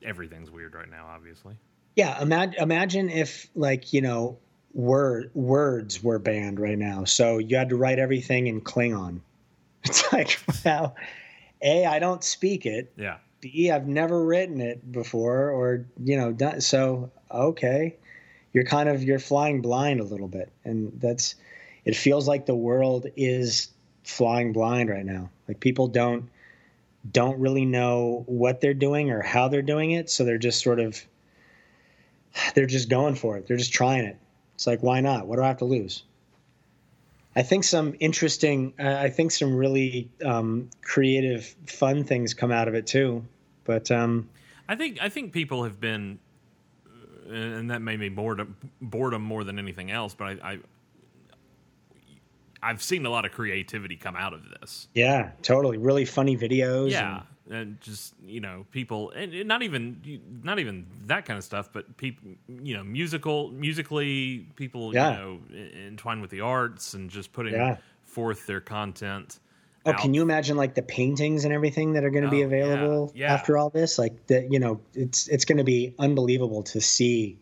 [0.03, 1.57] Everything's weird right now, obviously.
[1.97, 4.39] Yeah, imagine imagine if like you know
[4.75, 9.21] word words were banned right now, so you had to write everything in Klingon.
[9.85, 10.97] It's like, well,
[11.63, 12.93] a I don't speak it.
[12.97, 13.19] Yeah.
[13.41, 17.97] B I've never written it before, or you know, done, so okay,
[18.53, 21.37] you're kind of you're flying blind a little bit, and that's
[21.85, 23.69] it feels like the world is
[24.03, 25.31] flying blind right now.
[25.47, 26.29] Like people don't
[27.13, 30.81] don't really know what they're doing or how they're doing it, so they're just sort
[30.81, 31.07] of
[32.55, 33.47] they're just going for it.
[33.47, 34.19] They're just trying it.
[34.55, 35.27] It's like, why not?
[35.27, 36.05] What do I have to lose?
[37.35, 42.67] I think some interesting, uh, I think some really um, creative, fun things come out
[42.67, 43.23] of it too.
[43.65, 44.31] But um,
[44.69, 46.19] I think I think people have been,
[47.29, 50.15] uh, and that made me boredom boredom more than anything else.
[50.15, 50.59] But I, I
[52.63, 54.89] I've seen a lot of creativity come out of this.
[54.95, 56.91] yeah, totally, really funny videos.
[56.93, 61.71] Yeah, and just you know people, and not even not even that kind of stuff,
[61.73, 65.11] but people, you know, musical musically, people, Yeah.
[65.13, 65.39] you know,
[65.87, 67.77] entwined with the arts and just putting Yeah.
[68.05, 69.39] forth their content.
[69.85, 69.99] Oh, out.
[70.01, 72.47] can you imagine like the paintings and everything that are going to be Oh, yeah,
[72.47, 73.33] available yeah.
[73.33, 73.99] after all this?
[74.01, 77.39] Like that, you know, it's it's going to be unbelievable to see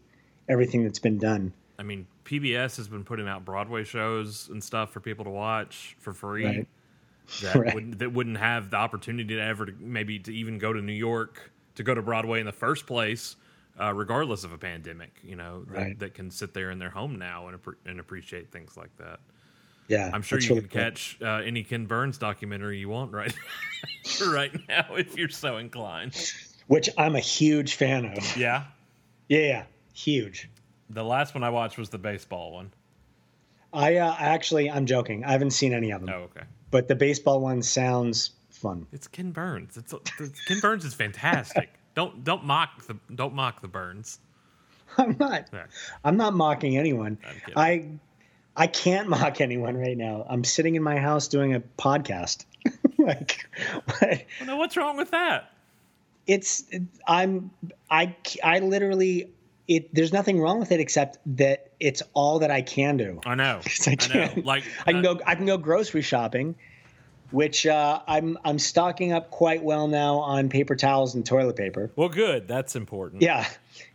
[0.48, 1.54] everything that's been done.
[1.78, 5.96] I mean, PBS has been putting out Broadway shows and stuff for people to watch
[5.98, 6.44] for free.
[6.44, 6.68] Right.
[7.42, 7.74] That Right.
[7.74, 10.92] wouldn't that wouldn't have the opportunity to ever to, maybe to even go to New
[10.92, 13.36] York to go to Broadway in the first place,
[13.80, 15.10] uh, regardless of a pandemic.
[15.24, 15.98] You know, that, Right.
[15.98, 19.20] that can sit there in their home now and and appreciate things like that.
[19.88, 20.80] Yeah, I'm sure you really can cool.
[20.82, 23.34] catch uh, any Ken Burns documentary you want right
[24.26, 26.16] right now if you're so inclined.
[26.68, 28.36] which I'm a huge fan of.
[28.36, 28.64] Yeah.
[29.28, 30.48] Yeah, yeah, huge.
[30.90, 32.70] The last one I watched was the baseball one.
[33.72, 35.24] I uh, actually, I'm joking.
[35.24, 36.42] I haven't seen any of them, Oh, okay.
[36.74, 38.84] But the baseball one sounds fun.
[38.92, 39.76] It's Ken Burns.
[39.76, 41.72] It's, it's Ken Burns is fantastic.
[41.94, 44.18] don't don't mock the don't mock the Burns.
[44.98, 45.48] I'm not.
[46.02, 47.18] I'm not mocking anyone.
[47.54, 47.90] I
[48.56, 50.26] I can't mock anyone right now.
[50.28, 52.44] I'm sitting in my house doing a podcast.
[52.98, 53.48] like,
[53.84, 54.24] what?
[54.44, 55.52] Well, what's wrong with that?
[56.26, 56.64] it's
[57.06, 57.52] I'm
[57.88, 59.30] I I literally
[59.68, 59.94] it.
[59.94, 63.20] There's nothing wrong with it except that it's all that I can do.
[63.26, 63.60] I know.
[63.86, 64.42] I I know.
[64.44, 65.20] Like I can uh, go.
[65.26, 66.54] I can go grocery shopping,
[67.30, 71.90] which uh, I'm I'm stocking up quite well now on paper towels and toilet paper.
[71.96, 72.48] Well, good.
[72.48, 73.22] That's important.
[73.22, 73.46] Yeah,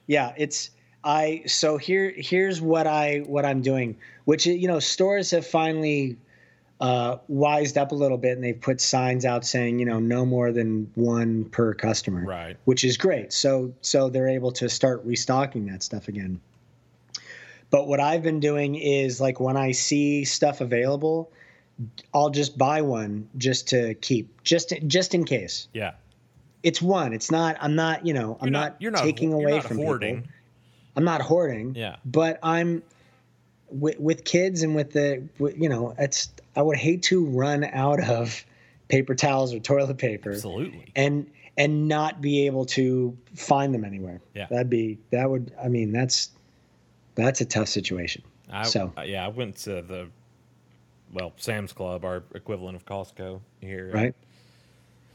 [0.08, 0.34] yeah.
[0.38, 0.72] It's
[1.04, 1.44] I.
[1.46, 3.98] So here here's what I what I'm doing.
[4.26, 6.18] Which you know stores have finally
[6.80, 10.26] uh, wised up a little bit and they've put signs out saying you know no
[10.26, 12.24] more than one per customer.
[12.26, 12.58] Right.
[12.66, 13.34] Which is great.
[13.34, 16.40] So so they're able to start restocking that stuff again.
[17.70, 21.32] But what I've been doing is like when I see stuff available,
[22.14, 25.68] I'll just buy one just to keep, just just in case.
[25.74, 25.92] Yeah.
[26.64, 27.14] It's one.
[27.14, 27.58] It's not.
[27.62, 28.06] I'm not.
[28.06, 28.38] You know.
[28.42, 28.82] I'm You're not, not.
[28.82, 30.16] You're not taking away not from hoarding.
[30.22, 30.32] people.
[30.96, 31.76] I'm not hoarding.
[31.76, 31.98] Yeah.
[32.04, 32.84] But I'm
[33.70, 37.64] with, with kids and with the with, you know it's I would hate to run
[37.64, 38.44] out of
[38.88, 40.92] paper towels or toilet paper Absolutely.
[40.96, 44.22] and and not be able to find them anywhere.
[44.34, 44.48] Yeah.
[44.50, 46.30] That'd be that would I mean that's
[47.16, 48.24] that's a tough situation.
[48.52, 50.10] I, So- yeah, I went to the
[51.14, 53.92] well Sam's Club, our equivalent of Costco here.
[53.94, 54.16] Right?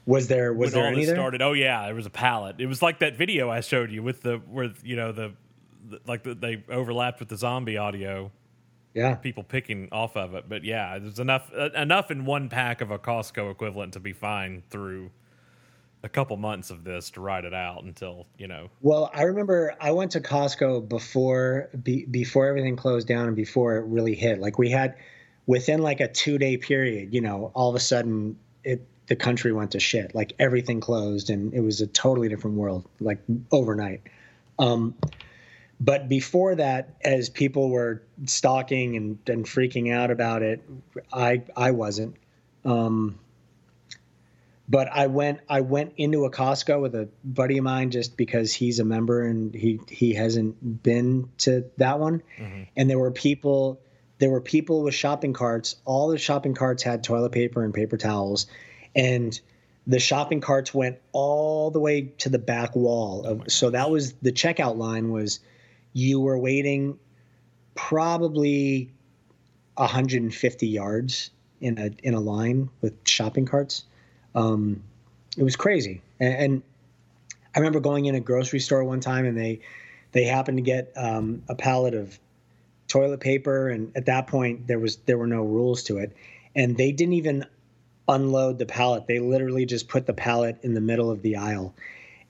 [0.06, 1.16] Was there was when there all any this there?
[1.16, 2.56] started, oh yeah, there was a pallet.
[2.58, 5.32] It was like that video I showed you with the where you know the,
[5.88, 8.30] the like the, they overlapped with the zombie audio,
[8.94, 9.16] Yeah.
[9.16, 10.48] people picking off of it.
[10.48, 14.12] But yeah, there's enough uh, enough in one pack of a Costco equivalent to be
[14.12, 15.10] fine through
[16.04, 18.70] a couple months of this to ride it out until you know.
[18.82, 23.76] Well, I remember I went to Costco before be, before everything closed down and before
[23.76, 24.38] it really hit.
[24.38, 24.94] Like we had
[25.46, 29.72] within like a 2-day period, you know, all of a sudden it the country went
[29.72, 30.14] to shit.
[30.14, 33.18] Like everything closed and it was a totally different world like
[33.50, 34.02] overnight.
[34.58, 34.94] Um
[35.80, 40.62] but before that as people were stalking and, and freaking out about it,
[41.12, 42.16] I I wasn't.
[42.64, 43.18] Um
[44.68, 48.52] but I went I went into a Costco with a buddy of mine just because
[48.52, 52.22] he's a member and he he hasn't been to that one,
[52.76, 53.80] and there were people
[54.18, 55.76] there were people with shopping carts.
[55.84, 58.46] All the shopping carts had toilet paper and paper towels,
[58.94, 59.38] and
[59.86, 63.26] the shopping carts went all the way to the back wall.
[63.26, 65.40] Of, so that was the checkout line was
[65.94, 66.98] you were waiting
[67.74, 68.90] probably
[69.76, 71.30] 150 yards
[71.60, 73.84] in a in a line with shopping carts.
[74.34, 74.82] Um,
[75.38, 76.62] it was crazy, and, and
[77.54, 79.60] I remember going in a grocery store one time, and they
[80.12, 82.18] they happened to get um, a pallet of
[82.88, 86.14] toilet paper, and at that point there was there were no rules to it,
[86.54, 87.46] and they didn't even
[88.08, 89.06] unload the pallet.
[89.06, 91.74] They literally just put the pallet in the middle of the aisle,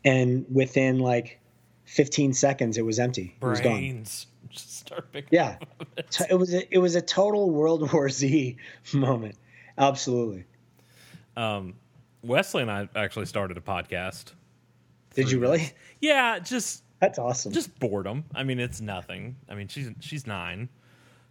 [0.05, 1.41] and within like
[1.85, 3.37] 15 seconds, it was empty.
[3.41, 4.05] It was gone.
[4.51, 5.29] Just start picking.
[5.33, 5.57] Yeah,
[6.11, 8.57] T- it was a, it was a total World War Z
[8.93, 9.37] moment.
[9.77, 10.45] Absolutely.
[11.37, 11.75] Um,
[12.23, 14.33] Wesley and I actually started a podcast.
[15.15, 15.71] Did you really?
[16.01, 17.53] Yeah, just That's awesome.
[17.53, 18.25] just boredom.
[18.35, 19.37] I mean, it's nothing.
[19.49, 20.69] I mean, she's she's nine,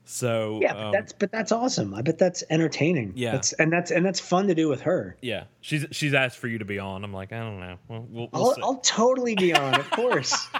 [0.05, 1.93] so yeah, but um, that's but that's awesome.
[1.93, 3.13] I bet that's entertaining.
[3.15, 3.31] Yeah.
[3.31, 5.15] that's, and that's and that's fun to do with her.
[5.21, 5.45] yeah.
[5.61, 7.03] She's she's asked for you to be on.
[7.03, 7.77] I'm like, I don't know.
[7.87, 8.63] Well, we'll, we'll I'll.
[8.63, 10.47] I'll totally be on, of course.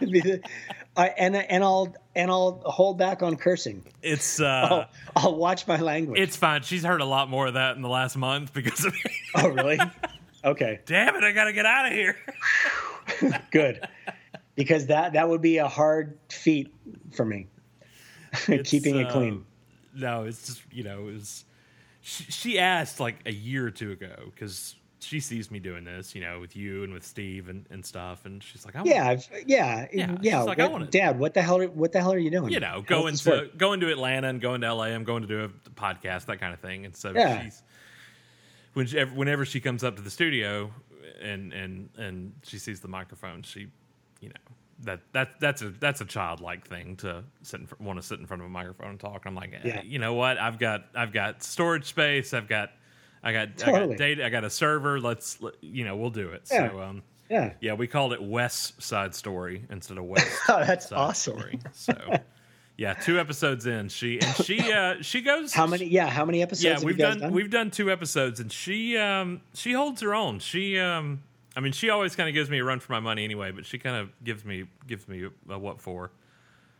[0.96, 3.84] I, and and I'll and I'll hold back on cursing.
[4.02, 4.86] it's I'll, uh,
[5.16, 6.20] I'll watch my language.
[6.20, 6.62] it's fine.
[6.62, 9.10] She's heard a lot more of that in the last month because of me.
[9.34, 9.78] oh really?
[10.44, 11.24] Okay, Damn it!
[11.24, 12.16] I gotta get out of here.
[13.50, 13.86] good.
[14.54, 16.72] Because that that would be a hard feat
[17.12, 17.48] for me.
[18.64, 19.32] Keeping it clean.
[19.34, 19.46] Um,
[19.94, 21.44] no, it's just you know, it was.
[22.00, 26.14] She, she asked like a year or two ago because she sees me doing this,
[26.14, 28.88] you know, with you and with Steve and, and stuff, and she's like, I want,
[28.90, 30.42] Yeah, I've, yeah, Yeah, yeah.
[30.42, 31.60] like, I wanna- Dad, what the hell?
[31.60, 32.52] Are, what the hell are you doing?
[32.52, 34.84] you know, going to going to Atlanta and going to LA.
[34.86, 36.84] I'm going to do a podcast, that kind of thing.
[36.86, 37.42] And so Yeah.
[37.44, 37.62] she's
[38.74, 40.72] when she, whenever she comes up to the studio
[41.20, 43.68] and and and she sees the microphone, she,
[44.20, 44.34] you know,
[44.84, 48.26] that that that's a that's a childlike thing to sit in, want to sit in
[48.26, 49.22] front of a microphone and talk.
[49.26, 49.82] I'm like, Yeah.
[49.82, 50.38] you know what?
[50.38, 52.32] I've got I've got storage space.
[52.34, 52.70] I've got
[53.22, 54.24] I got I got data.
[54.24, 55.00] I got a server.
[55.00, 56.48] Let's you know we'll do it.
[56.50, 56.70] Yeah.
[56.70, 57.02] So um.
[57.30, 57.52] Yeah.
[57.60, 60.26] Yeah, we called it West Side Story instead of West.
[60.48, 61.38] Oh, that's Side awesome.
[61.38, 61.58] Story.
[61.72, 61.92] So,
[62.78, 65.52] yeah, two episodes in, she and she uh she goes.
[65.52, 65.84] How many?
[65.86, 66.64] Yeah, how many episodes?
[66.64, 70.00] Yeah, have we've you guys done, we've done two episodes, and she um she holds
[70.00, 70.38] her own.
[70.38, 71.22] She um
[71.58, 73.66] I mean she always kind of gives me a run for my money anyway, but
[73.66, 76.12] she kind of gives me gives me a what for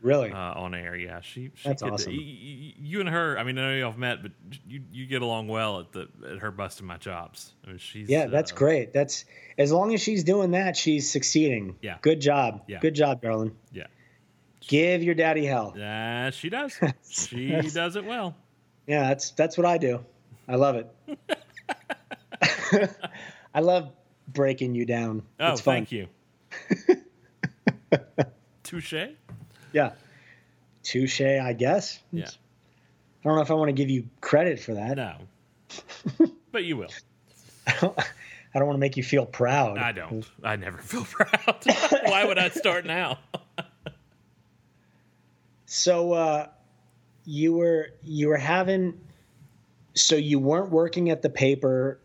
[0.01, 0.31] really.
[0.31, 0.95] uh, on air.
[0.95, 2.13] Yeah, she, she That's could- awesome.
[2.13, 4.31] y- y- you and her, I mean, I know y'all have met, but
[4.65, 7.51] you you get along well at the at her busting my chops.
[7.65, 8.93] I mean, she's yeah, that's uh, great.
[8.93, 9.25] That's
[9.57, 11.75] as long as she's doing that, she's succeeding.
[11.81, 11.97] Yeah.
[12.01, 12.61] Good job.
[12.67, 12.79] Yeah.
[12.79, 13.53] Good job, darling.
[13.73, 13.87] Yeah.
[14.65, 15.73] Give your daddy hell.
[15.77, 16.79] Yeah, she does.
[17.09, 18.33] she does it well.
[18.87, 20.05] Yeah, that's that's what I do.
[20.47, 20.89] I love it.
[23.53, 23.91] I love
[24.33, 25.23] breaking you down.
[25.39, 25.85] Oh, it's fun.
[25.85, 26.07] thank you.
[28.63, 28.93] Touche.
[29.73, 29.91] Yeah.
[30.83, 31.99] Touche, I guess.
[32.11, 32.27] Yeah.
[32.27, 34.97] I don't know if I want to give you credit for that.
[34.97, 35.17] No.
[36.51, 36.89] but you will.
[37.67, 39.77] I don't want to make you feel proud.
[39.77, 40.25] I don't.
[40.43, 41.63] I never feel proud.
[42.05, 43.19] Why would I start now?
[45.65, 46.47] So uh,
[47.25, 48.99] you were you were having
[49.93, 51.99] so you weren't working at the paper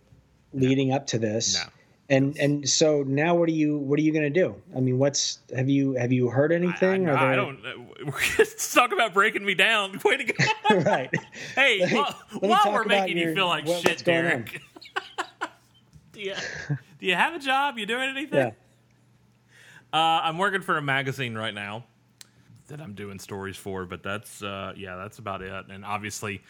[0.52, 1.54] leading up to this.
[1.54, 1.70] No.
[2.10, 4.54] And and so now what are you what are you going to do?
[4.76, 7.08] I mean, what's have you have you heard anything?
[7.08, 7.58] I, I there- don't.
[7.64, 9.98] uh, Let's talk about breaking me down.
[10.04, 10.44] Way to go.
[10.80, 11.10] right.
[11.54, 14.30] Hey, Let while, let while we're making you feel like what- shit, what's going on.
[14.30, 14.60] Derek,
[16.12, 16.34] do you
[17.00, 17.78] do you have a job?
[17.78, 18.38] You doing anything?
[18.38, 18.50] Yeah.
[19.92, 21.84] Uh, I'm working for a magazine right now
[22.68, 25.50] that I'm doing stories for, but that's uh, yeah, that's about it.
[25.70, 26.42] And obviously,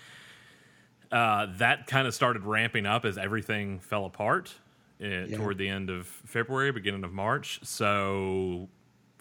[1.12, 4.52] uh, that kind of started ramping up as everything fell apart
[5.02, 7.60] uh, toward the end of February, beginning of March.
[7.62, 8.68] So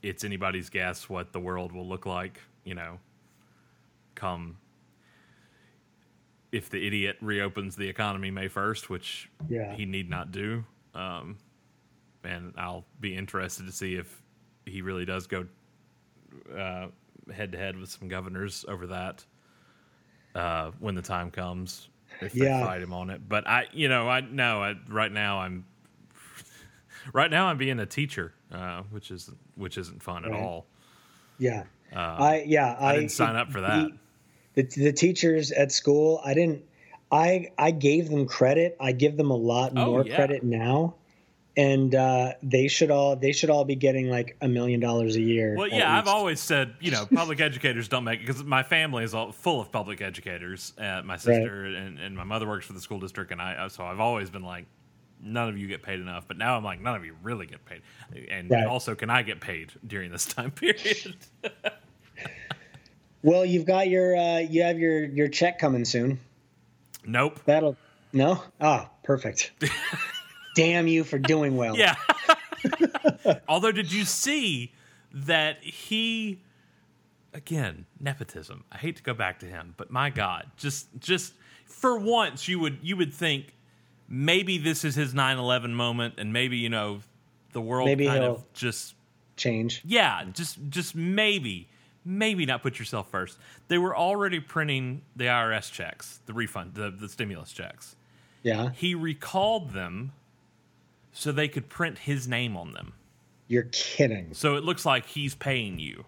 [0.02, 3.00] it's anybody's guess what the world will look like, you know,
[4.16, 4.58] come
[6.52, 9.74] if the idiot reopens the economy May 1st, which Yeah.
[9.74, 10.64] he need not do.
[10.94, 11.38] Um,
[12.24, 14.22] and I'll be interested to see if
[14.66, 15.48] he really does go
[17.34, 19.26] head to head with some governors over that
[20.36, 21.90] uh, when the time comes.
[22.22, 25.40] If they fight him on it, but I, you know, I no, I, right now
[25.40, 25.66] I'm
[27.14, 30.66] right now I'm being a teacher, uh, which is which isn't fun at all.
[31.38, 31.64] Yeah.
[31.96, 33.92] I yeah, I, I didn't sign up for that.
[34.56, 36.64] The, the teachers at school, I didn't
[37.12, 38.76] I I gave them credit.
[38.80, 40.16] I give them a lot Oh, more yeah.
[40.16, 40.96] credit now.
[41.56, 45.22] And uh, they should all they should all be getting like a million dollars a
[45.22, 45.56] year.
[45.56, 49.04] Well, yeah, I've always said, you know, public educators don't make it because my family
[49.04, 50.74] is all full of public educators.
[50.80, 53.84] Uh, my sister and, and my mother works for the school district, and I so
[53.84, 54.66] I've always been like,
[55.22, 56.28] none of you get paid enough.
[56.28, 57.82] But now I'm like, none of you really get paid.
[58.32, 58.66] And Right.
[58.66, 61.16] also, can I get paid during this time period?
[63.22, 66.20] Well, you've got your uh, you have your your check coming soon.
[67.06, 67.40] nope.
[67.46, 67.78] That'll
[68.12, 68.42] no.
[68.60, 69.52] Ah, perfect.
[70.56, 71.78] Damn you for doing well.
[71.78, 71.96] Yeah.
[73.48, 74.72] Although, did you see
[75.14, 76.42] that he
[77.34, 78.64] again nepotism?
[78.72, 81.34] I hate to go back to him, but my God, just just
[81.66, 83.54] for once, you would you would think
[84.08, 87.02] maybe this is his 9-11 moment, and maybe you know
[87.52, 88.96] the world Maybe kind of just
[89.36, 89.82] Change.
[89.86, 91.68] yeah, just just maybe
[92.06, 93.38] maybe not put yourself first.
[93.68, 97.96] They were already printing the IRS checks, the refund, the the stimulus checks.
[98.44, 98.72] Yeah.
[98.76, 100.12] He recalled them
[101.14, 102.94] so they could print his name on them.
[103.48, 104.34] You're kidding.
[104.34, 106.06] So it looks like he's paying you.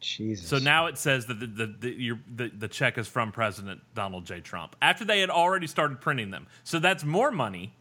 [0.00, 0.46] Jesus.
[0.48, 3.80] So now it says that the the, the, your, the the check is from President
[3.94, 4.40] Donald J.
[4.40, 6.46] Trump after they had already started printing them.
[6.64, 7.72] So that's more money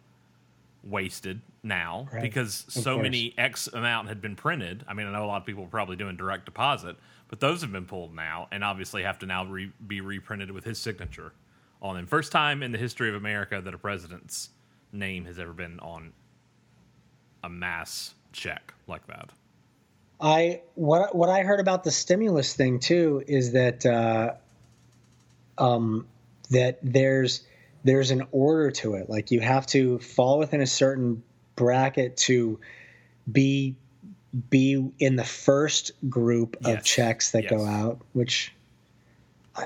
[0.84, 2.22] wasted now Right.
[2.22, 3.04] because Of so course.
[3.04, 4.84] many X amount had been printed.
[4.88, 6.96] I mean, I know a lot of people were probably doing direct deposit,
[7.28, 10.64] but those have been pulled now and obviously have to now re- be reprinted with
[10.64, 11.34] his signature
[11.82, 12.08] on them.
[12.08, 14.50] First time in the history of America that a president's
[14.92, 16.14] name has ever been on
[17.44, 19.30] a mass check like that.
[20.20, 24.34] I what what I heard about the stimulus thing too is that uh,
[25.58, 26.08] um,
[26.50, 27.46] that there's
[27.84, 29.10] there's an order to it.
[29.10, 31.24] Like you have to fall within a certain
[31.56, 32.60] bracket to
[33.32, 33.76] be
[34.50, 36.84] be in the first group of Yes.
[36.84, 38.02] checks that go out.
[38.14, 38.54] Which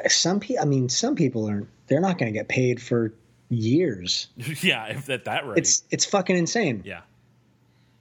[0.07, 3.13] some people, I mean, some people are they're not going to get paid for
[3.49, 4.29] years.
[4.61, 5.57] yeah, if at that rate.
[5.57, 6.81] It's it's fucking insane.
[6.85, 7.01] Yeah,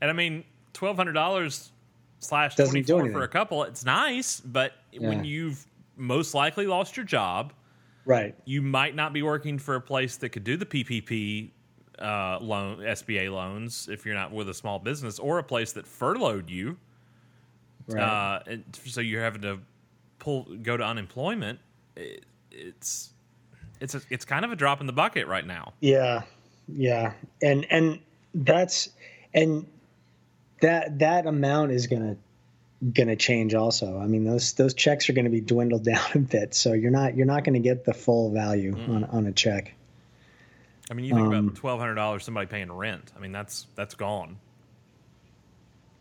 [0.01, 1.73] and I mean twelve hundred dollars
[2.21, 3.65] slash twenty four for a couple.
[3.65, 5.67] It's nice, but when you've
[5.97, 7.53] most likely lost your job,
[8.05, 8.35] Right.
[8.45, 11.51] you might not be working for a place that could do the PPP
[11.99, 15.87] uh, loan, SBA loans, if you're not with a small business, or a place that
[15.87, 16.79] furloughed you.
[17.89, 18.03] Right.
[18.03, 19.59] Uh, and so you're having to
[20.21, 21.59] pull go to unemployment.
[21.97, 23.10] It, it's
[23.81, 25.73] it's a, it's kind of a drop in the bucket right now.
[25.81, 26.23] Yeah,
[26.69, 27.13] yeah,
[27.43, 28.01] and and
[28.35, 28.89] that's
[29.35, 29.67] and
[30.61, 32.17] that that amount is gonna
[32.93, 33.99] gonna change also.
[33.99, 37.17] I mean those those checks are gonna be dwindled down a bit, so you're not
[37.17, 39.75] you're not gonna get the full value on on a check.
[40.91, 43.13] I mean, you think Um, about twelve hundred dollars somebody paying rent.
[43.17, 44.37] I mean, that's that's gone.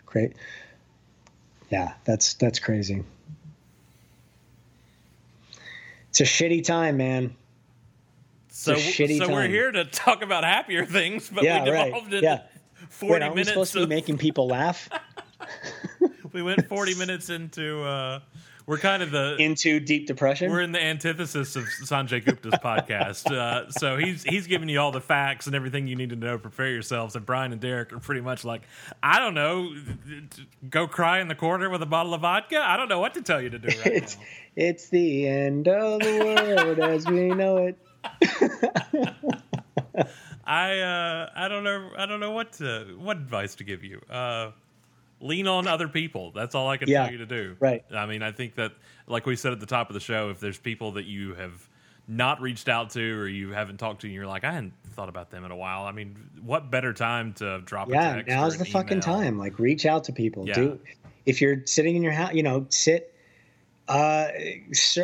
[0.06, 0.34] Great.
[1.70, 3.04] Yeah, that's that's crazy.
[6.10, 7.36] It's a shitty time, man.
[8.60, 11.86] So, so we're here to talk about happier things, but Yeah, we right.
[11.86, 12.42] devolved into Yeah.
[12.42, 13.50] Wait, forty aren't we minutes.
[13.52, 14.90] supposed to be making people laugh
[16.34, 17.82] we went forty minutes into.
[17.84, 18.20] Uh,
[18.66, 20.52] we're kind of the into deep depression?
[20.52, 23.32] we're in the antithesis of Sanjay Gupta's podcast.
[23.32, 26.34] Uh, so he's he's giving you all the facts and everything you need to know.
[26.34, 27.16] to Prepare yourselves.
[27.16, 28.62] And Brian and Derek are pretty much like,
[29.02, 29.74] I don't know,
[30.70, 32.60] go cry in the corner with a bottle of vodka.
[32.60, 34.24] I don't know what to tell you to do right it's now.
[34.58, 36.20] it's the end of the
[36.66, 37.80] world as we know it.
[40.46, 44.02] I uh, I don't know I don't know what to what advice to give you.
[44.10, 44.52] Uh,
[45.22, 46.32] lean on other people.
[46.32, 47.56] That's all I can Yeah, tell you to do.
[47.60, 47.84] right.
[47.94, 48.72] I mean, I think that
[49.08, 51.68] like we said at the top of the show, if there's people that you have
[52.08, 55.10] not reached out to or you haven't talked to, and you're like, I hadn't thought
[55.10, 55.84] about them in a while.
[55.84, 58.30] I mean, what better time to drop a Yeah, text?
[58.30, 59.38] now's the an fucking time.
[59.38, 60.48] Like, reach out to people.
[60.48, 60.56] Yeah.
[60.56, 60.80] Do
[61.26, 63.14] if you're sitting in your house, you know, sit.
[63.90, 64.28] Uh,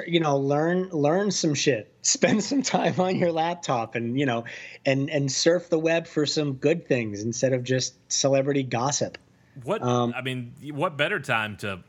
[0.05, 1.91] you know, learn learn some shit.
[2.03, 4.45] Spend some time on your laptop, and you know,
[4.85, 9.17] and and surf the web for some good things instead of just celebrity gossip.
[9.63, 11.83] What Um, I mean, what better time to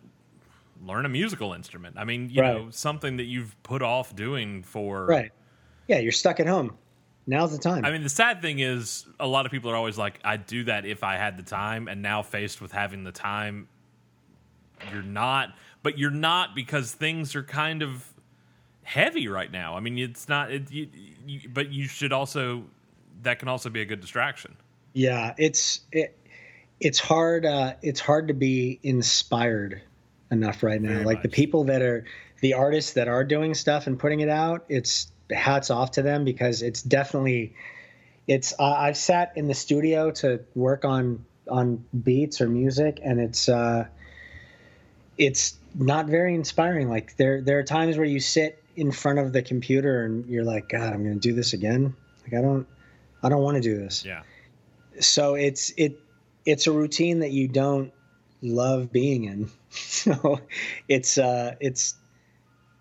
[0.83, 1.97] learn a musical instrument?
[1.99, 2.55] I mean, you Right.
[2.55, 5.33] know, something that you've put off doing for Right.
[5.89, 6.79] Yeah, you're stuck at home.
[7.27, 7.85] Now's the time.
[7.85, 10.65] I mean, the sad thing is, a lot of people are always like, "I'd do
[10.65, 13.69] that if I had the time," and now faced with having the time,
[14.81, 15.55] you're not.
[15.87, 18.13] But you're not because things are kind of
[18.83, 19.77] heavy right now.
[19.77, 20.51] I mean, it's not.
[20.51, 20.89] It, you,
[21.25, 22.65] you, but you should also.
[23.23, 24.57] That can also be a good distraction.
[24.95, 26.19] Yeah, it's it,
[26.81, 27.47] it's hard.
[27.47, 29.81] Uh, it's hard to be inspired
[30.33, 30.89] enough right now.
[30.89, 32.05] Very like the people that are
[32.41, 34.65] the artists that are doing stuff and putting it out.
[34.69, 37.55] It's hats off to them because it's definitely.
[38.27, 43.21] It's uh, I've sat in the studio to work on on beats or music, and
[43.21, 43.87] it's uh,
[45.17, 46.89] it's not very inspiring.
[46.89, 50.45] Like there there are times where you sit in front of the computer and you're
[50.45, 51.95] like, God, I'm going to do this again.
[52.25, 52.67] Like I don't
[53.23, 54.23] I don't want to do this Yeah.
[55.01, 55.99] so it's it
[56.45, 57.93] it's a routine that you don't
[58.43, 60.41] love being in so
[60.89, 61.95] it's uh it's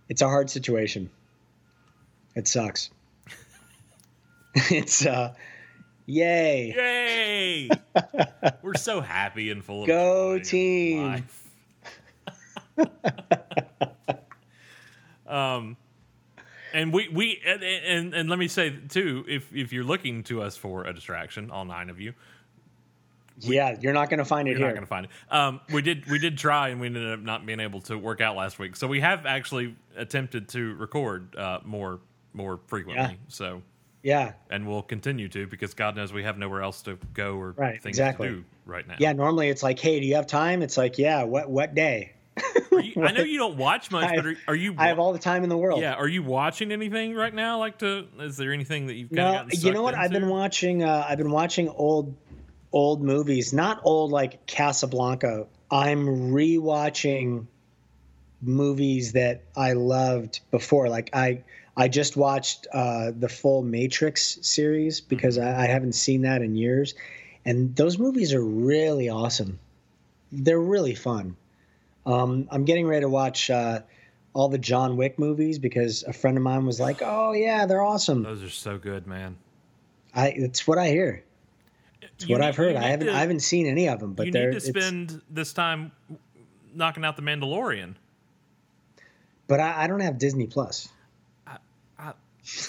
[0.09, 1.09] it's a hard situation
[2.35, 2.89] it sucks
[4.55, 5.33] it's uh,
[6.05, 7.69] yay, Yay!
[8.61, 11.03] We're so happy and full of Go team.
[11.07, 11.44] life.
[15.27, 15.77] um,
[16.73, 20.41] and we we and, and and let me say too, if if you're looking to
[20.41, 22.13] us for a distraction, all nine of you,
[23.39, 23.75] yeah.
[23.79, 24.67] You're not gonna find it you're here.
[24.67, 25.11] not going to find it.
[25.33, 28.21] Um, we did we did try, and we ended up not being able to work
[28.21, 28.75] out last week.
[28.75, 31.99] So we have actually attempted to record uh, more
[32.33, 33.03] more frequently.
[33.03, 33.11] Yeah.
[33.27, 33.61] So
[34.03, 37.51] yeah, and we'll continue to because God knows we have nowhere else to go or
[37.51, 38.27] Right, things exactly.
[38.29, 38.95] to do right now.
[38.99, 39.13] yeah.
[39.13, 40.61] Normally it's like, hey, do you have time?
[40.61, 41.23] It's like, yeah.
[41.23, 42.13] What what day?
[42.71, 44.75] You- I know you don't watch much, I- but are, are you?
[44.77, 45.81] I have all the time in the world.
[45.81, 47.59] yeah, are you watching anything right now?
[47.59, 48.07] Like to?
[48.19, 49.95] Is there anything that you've kind No, of gotten you know what?
[49.95, 50.83] I've been watching.
[50.83, 52.15] Uh, I've been watching old,
[52.71, 53.53] old movies.
[53.53, 55.47] Not old like Casablanca.
[55.71, 57.47] I'm rewatching
[58.41, 60.89] movies that I loved before.
[60.89, 61.43] Like I,
[61.75, 66.55] I just watched uh, the full Matrix series because I, I haven't seen that in
[66.55, 66.93] years,
[67.45, 69.59] and those movies are really awesome.
[70.31, 71.35] They're really fun.
[72.05, 73.81] Um, I'm getting ready to watch uh,
[74.33, 77.81] all the John Wick movies because a friend of mine was like, "Oh yeah, they're
[77.81, 79.37] awesome." Those are so good, man.
[80.13, 81.23] I it's what I hear.
[82.01, 82.75] It's You what need- I've heard.
[82.75, 85.51] I haven't to- I haven't seen any of them, but you need to spend this
[85.53, 85.91] time
[86.73, 87.95] knocking out the Mandalorian.
[89.47, 90.89] but I, I don't have Disney Plus.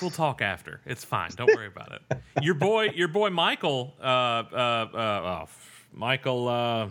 [0.00, 0.80] We'll talk after.
[0.86, 1.28] It's fine.
[1.36, 2.18] Don't worry about it.
[2.42, 5.48] Your boy, your boy Michael, uh, uh, uh, oh,
[5.92, 6.88] Michael, uh,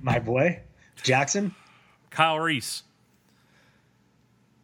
[0.00, 0.60] My boy
[1.02, 1.54] Jackson,
[2.10, 2.82] Kyle Reese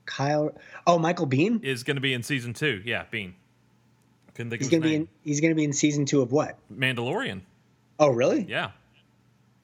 [0.06, 0.54] Kyle.
[0.86, 1.62] Oh, Michael Biehn.
[1.64, 2.82] is going to be in season two.
[2.84, 3.32] Yeah, Biehn.
[4.34, 5.08] Couldn't think He's gonna be in.
[5.22, 6.58] He's gonna be in season two of what?
[6.72, 7.40] Mandalorian.
[8.00, 8.44] Oh, really?
[8.48, 8.72] Yeah.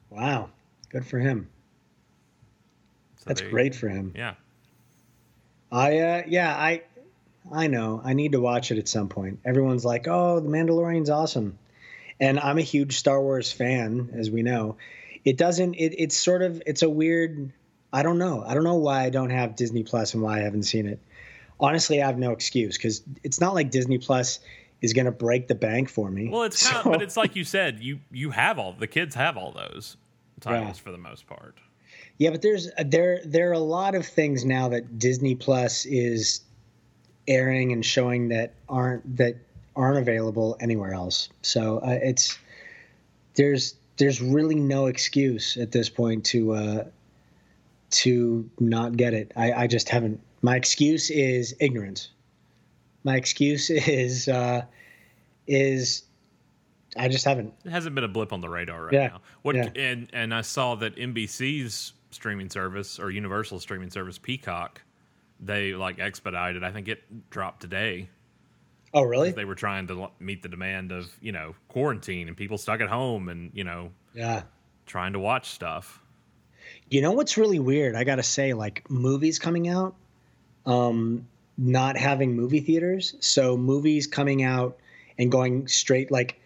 [0.09, 0.49] Wow.
[0.89, 1.49] Good for him.
[3.17, 4.13] So That's there you- great for him.
[4.15, 4.35] Yeah.
[5.73, 6.83] I uh yeah I
[7.51, 9.39] I know I need to watch it at some point.
[9.45, 11.57] Everyone's like, "Oh, The Mandalorian's awesome,"
[12.19, 14.77] and I'm a huge Star Wars fan, as we know.
[15.25, 15.75] It doesn't.
[15.75, 16.61] It, it's sort of.
[16.65, 17.51] It's a weird.
[17.93, 18.43] I don't know.
[18.45, 20.99] I don't know why I don't have Disney Plus and why I haven't seen it.
[21.59, 24.39] Honestly, I have no excuse because it's not like Disney Plus
[24.81, 26.29] is going to break the bank for me.
[26.29, 29.13] Well, it's kind of, but it's like you said, you you have all the kids
[29.15, 29.97] have all those
[30.39, 30.83] titles Yeah.
[30.83, 31.57] for the most part.
[32.17, 36.41] Yeah, but there's there there are a lot of things now that Disney Plus is
[37.27, 39.35] airing and showing that aren't that
[39.75, 41.29] aren't available anywhere else.
[41.41, 42.37] So uh, it's
[43.35, 46.83] there's there's really no excuse at this point to uh,
[47.91, 49.31] to not get it.
[49.35, 50.19] I, I just haven't.
[50.41, 52.09] My excuse is ignorance.
[53.03, 54.63] My excuse is uh,
[55.47, 56.03] is
[56.97, 57.53] I just haven't.
[57.63, 59.07] It hasn't been a blip on the radar right Yeah.
[59.07, 59.21] now.
[59.43, 59.69] What Yeah.
[59.75, 64.81] and and I saw that NBC's streaming service or Universal streaming service Peacock,
[65.39, 66.63] they like expedited.
[66.63, 68.09] I think it dropped today.
[68.93, 69.31] Oh really?
[69.31, 72.89] They were trying to meet the demand of you know quarantine and people stuck at
[72.89, 74.43] home and you know Yeah.
[74.85, 76.01] trying to watch stuff.
[76.89, 77.95] You know what's really weird?
[77.95, 79.95] I gotta say, like movies coming out,
[80.65, 81.27] um,
[81.57, 83.15] not having movie theaters.
[83.19, 84.77] So movies coming out
[85.17, 86.39] and going straight, like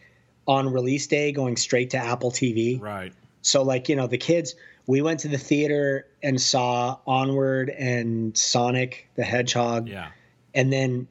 [0.47, 2.79] on release day, going straight to Apple TV.
[2.79, 3.11] Right.
[3.41, 4.53] So like you know the kids,
[4.85, 10.09] we went to the theater and saw Onward and Sonic the Hedgehog, Yeah.
[10.53, 11.07] and then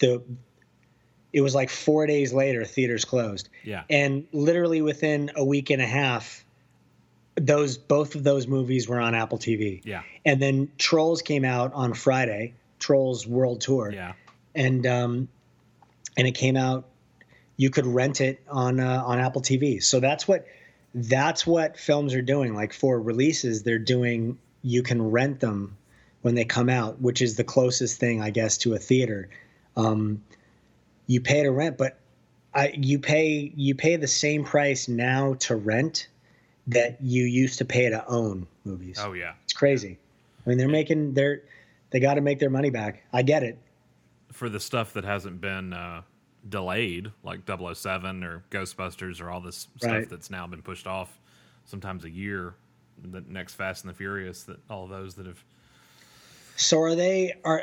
[0.00, 0.20] the
[1.34, 3.82] it was like four days later theaters closed Yeah.
[3.90, 6.44] and literally within a week and a half
[7.34, 10.02] those both of those movies were on apple tv Yeah.
[10.24, 14.12] and then trolls came out on friday trolls world tour Yeah.
[14.54, 15.28] and um
[16.16, 16.86] and it came out
[17.56, 20.46] you could rent it on uh, on apple tv so that's what
[20.94, 25.76] that's what films are doing like for releases they're doing you can rent them
[26.22, 29.28] when they come out which is the closest thing i guess to a theater
[29.76, 30.22] um
[31.06, 31.98] you pay to rent but
[32.54, 36.08] I, you pay you pay the same price now to rent
[36.68, 39.34] that you used to pay to own movies Oh yeah.
[39.44, 39.98] it's crazy
[40.44, 41.42] i mean they're making they're
[41.90, 43.58] they got to make their money back i get it
[44.32, 46.02] For the stuff that hasn't been uh,
[46.48, 50.08] delayed, like 007 or Ghostbusters or all this stuff Right.
[50.10, 51.18] that's now been pushed off,
[51.64, 52.54] sometimes a year.
[53.02, 55.42] The next Fast and the Furious, that all those that have
[56.56, 57.62] So are they are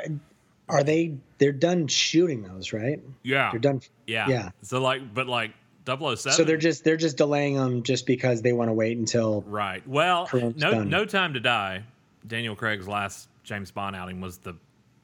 [0.72, 3.00] are they they're done shooting those, right?
[3.22, 4.50] yeah They're done yeah yeah.
[4.62, 5.52] So like, but like
[5.86, 6.16] 007.
[6.16, 9.86] So they're just they're just delaying them just because they want to wait until right.
[9.86, 10.88] Well, no done.
[10.88, 11.82] No Time to Die.
[12.26, 14.54] Daniel Craig's last James Bond outing was the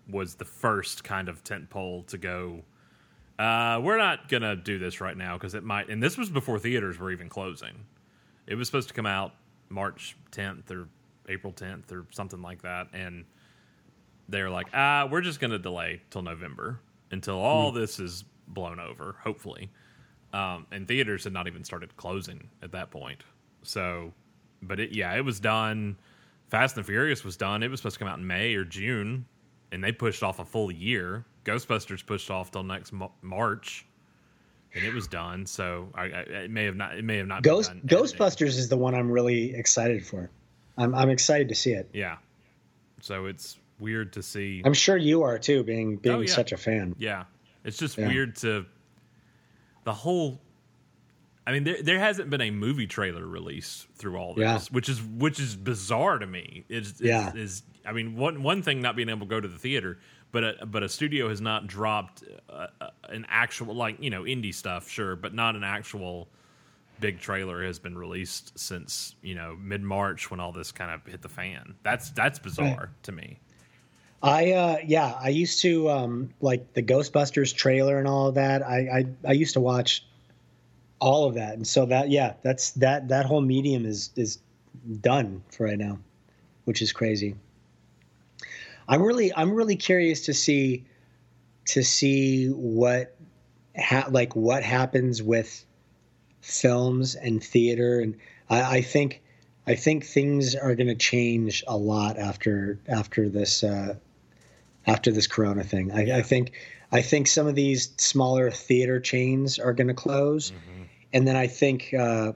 [0.08, 2.62] was the first kind of tent pole to go.
[3.38, 5.88] Uh, we're not gonna do this right now because it might.
[5.88, 7.84] And this was before theaters were even closing.
[8.46, 9.34] It was supposed to come out
[9.68, 10.88] March 10th or
[11.28, 13.24] April 10th or something like that, and
[14.28, 17.78] they're like, ah, we're just gonna delay till November until all Hmm.
[17.78, 19.16] this is blown over.
[19.22, 19.70] Hopefully,
[20.32, 23.24] um, and theaters had not even started closing at that point.
[23.62, 24.12] So,
[24.62, 25.96] but it, yeah, it was done.
[26.48, 27.62] Fast and Furious was done.
[27.62, 29.26] It was supposed to come out in May or June,
[29.72, 31.24] and they pushed off a full year.
[31.44, 33.86] Ghostbusters pushed off till next Mo- March,
[34.74, 35.44] and it was done.
[35.46, 36.06] So I, I,
[36.44, 36.96] it may have not.
[36.96, 37.42] It may have not.
[37.42, 37.72] Ghost.
[37.86, 40.30] Ghostbusters is the one I'm really excited for.
[40.76, 41.88] I'm I'm excited to see it.
[41.92, 42.16] Yeah.
[43.00, 44.62] So it's weird to see.
[44.64, 46.32] I'm sure you are too, being being Oh, yeah.
[46.32, 46.94] such a fan.
[46.98, 47.24] Yeah,
[47.64, 48.08] it's just Yeah.
[48.08, 48.66] weird to
[49.84, 50.40] the whole.
[51.46, 54.58] I mean, there there hasn't been a movie trailer released through all this, Yeah.
[54.70, 56.64] which is which is bizarre to me.
[56.68, 57.32] It's, it's, Yeah.
[57.34, 59.98] is I mean, one one thing not being able to go to the theater,
[60.30, 64.24] but a, but a studio has not dropped uh, uh, an actual like you know
[64.24, 66.28] indie stuff, sure, but not an actual
[67.00, 71.06] big trailer has been released since you know mid March when all this kind of
[71.10, 71.74] hit the fan.
[71.82, 73.38] That's that's bizarre to me.
[74.22, 78.62] I uh yeah, I used to um like the Ghostbusters trailer and all of that.
[78.62, 80.04] I I, I used to watch
[81.00, 81.54] all of that.
[81.54, 84.38] And so that yeah, that's that that whole medium is is
[85.00, 85.98] done for right now,
[86.64, 87.36] which is crazy.
[88.88, 90.84] I'm really I'm really curious to see
[91.66, 93.14] to see what
[93.78, 95.64] ha- like what happens with
[96.40, 98.16] films and theater and
[98.48, 99.22] I, I think
[99.66, 103.96] I think things are going to change a lot after after this uh,
[104.89, 105.93] after this Corona thing.
[105.93, 106.53] I, I think
[106.91, 110.51] I think some of these smaller theater chains are going to close,
[111.12, 112.32] and then I think uh,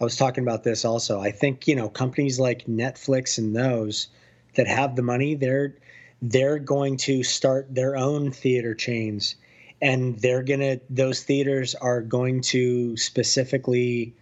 [0.00, 1.20] I was talking about this also.
[1.20, 4.08] I think you know companies like Netflix and those
[4.54, 5.74] that have the money, they're
[6.20, 9.34] they're going to start their own theater chains,
[9.80, 14.14] and they're gonna those theaters are going to specifically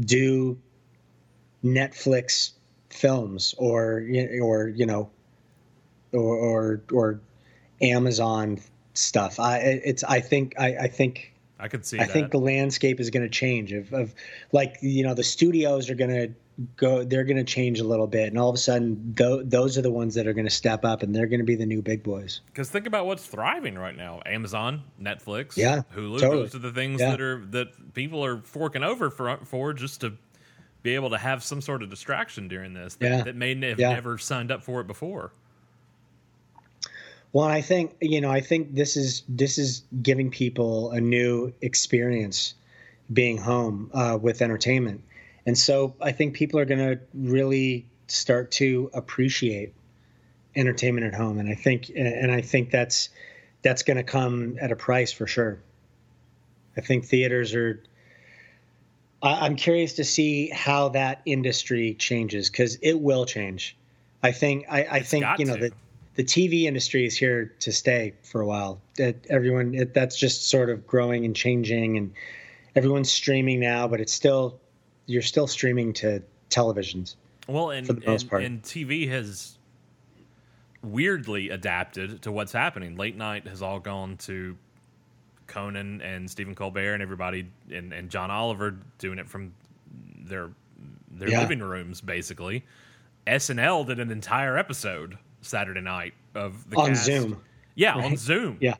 [0.00, 0.58] do
[1.62, 2.52] Netflix
[2.88, 4.02] films or
[4.40, 5.10] or you know
[6.12, 7.20] or or, or
[7.80, 8.60] Amazon
[8.94, 9.40] stuff.
[9.40, 12.12] I it's I think I, I think I could see I that.
[12.12, 14.14] think the landscape is going to change of, of
[14.52, 16.32] like you know the studios are going to
[16.76, 19.78] go they're going to change a little bit and all of a sudden th- those
[19.78, 21.64] are the ones that are going to step up and they're going to be the
[21.64, 22.42] new big boys.
[22.46, 26.20] Because think about what's thriving right now: Amazon, Netflix, Yeah, Hulu.
[26.20, 26.42] totally.
[26.42, 27.10] Those are the things Yeah.
[27.12, 30.12] that are that people are forking over for for just to
[30.82, 33.22] be able to have some sort of distraction during this that, Yeah.
[33.22, 33.92] that may have Yeah.
[33.94, 35.32] never signed up for it before.
[37.32, 41.52] Well, I think you know, I think this is this is giving people a new
[41.62, 42.54] experience
[43.12, 45.02] being home uh, with entertainment,
[45.46, 49.72] and so I think people are going to really start to appreciate
[50.54, 53.08] entertainment at home, and I think and I think that's
[53.62, 55.58] that's going to come at a price for sure.
[56.76, 57.82] I think theaters are.
[59.22, 63.76] I- I'm curious to see how that industry changes because it will change.
[64.22, 65.60] I think I, I think you know to.
[65.60, 65.72] that
[66.14, 68.80] the TV industry is here to stay for a while.
[68.96, 72.12] That everyone it, that's just sort of growing and changing, and
[72.76, 74.60] everyone's streaming now, but it's still
[75.06, 77.16] you're still streaming to televisions.
[77.48, 78.42] Well, and For the most and, part.
[78.44, 79.58] and TV has
[80.82, 82.96] weirdly adapted to what's happening.
[82.96, 84.56] Late night has all gone to
[85.46, 89.52] Conan and Stephen Colbert and everybody, and, and John Oliver doing it from
[90.24, 90.50] their
[91.10, 91.40] their Yeah.
[91.40, 92.64] living rooms, basically.
[93.26, 97.04] SNL did an entire episode Saturday night of the On cast.
[97.04, 97.42] Zoom.
[97.74, 98.16] Yeah, on?
[98.16, 98.56] Zoom.
[98.60, 98.76] Yeah.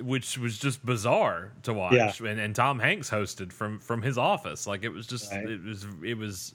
[0.00, 1.92] which was just bizarre to watch.
[1.94, 2.12] Yeah.
[2.28, 4.66] And, and Tom Hanks hosted from from his office.
[4.66, 5.48] Like it was just Right.
[5.48, 6.54] it was it was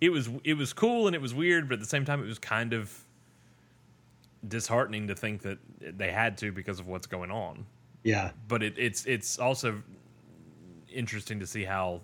[0.00, 2.26] it was it was cool and it was weird, but at the same time it
[2.26, 2.92] was kind of
[4.46, 5.58] disheartening to think that
[5.98, 7.66] they had to because of what's going on.
[8.02, 8.30] Yeah.
[8.46, 9.82] But it, it's it's also
[10.90, 12.00] interesting to see how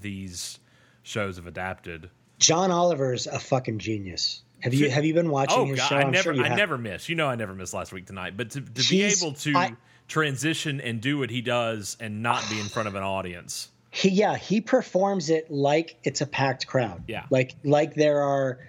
[0.00, 0.58] these
[1.02, 2.08] shows have adapted.
[2.38, 4.42] John Oliver's a fucking genius.
[4.60, 5.96] Have you have you been watching Oh his God, show?
[5.96, 6.56] I I'm be sure you I have.
[6.56, 7.08] never miss.
[7.08, 8.36] You know, I never miss last week tonight.
[8.36, 9.76] But to, to be able to I-
[10.08, 13.70] transition and do what he does and not be in front of an audience.
[13.90, 17.24] he yeah he performs it like it's a packed crowd Yeah.
[17.30, 18.60] like like there are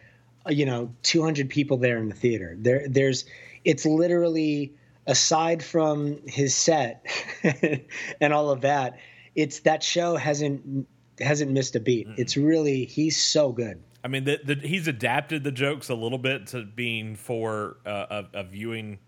[0.46, 3.26] uh, you know 200 people there in the theater there there's
[3.64, 4.74] it's literally
[5.06, 7.06] aside from his set
[8.22, 8.98] and all of that
[9.36, 10.88] it's that show hasn't
[11.20, 15.44] hasn't missed a beat it's really he's so good I mean, the, the, he's adapted
[15.44, 19.00] the jokes a little bit to being for uh, a, a viewing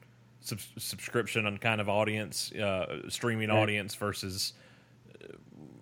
[0.41, 3.57] sub- subscription on kind of audience, uh, streaming Right.
[3.59, 4.53] audience versus
[5.23, 5.27] uh,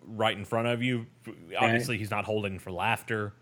[0.06, 1.06] right in front of you.
[1.58, 3.34] Obviously, he's not holding for laughter.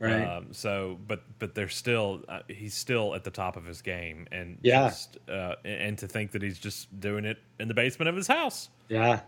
[0.00, 0.24] Right.
[0.24, 4.26] Um, so, but but they're still uh, he's still at the top of his game,
[4.32, 4.88] and Yeah.
[4.88, 8.16] just, uh, and, and to think that he's just doing it in the basement of
[8.16, 8.68] his house.
[8.88, 9.20] yeah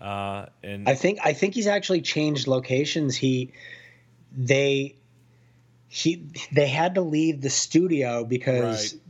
[0.00, 3.16] Uh, and I think I think he's actually changed locations.
[3.16, 3.52] He
[4.36, 4.96] they
[5.88, 9.00] he they had to leave the studio because Right.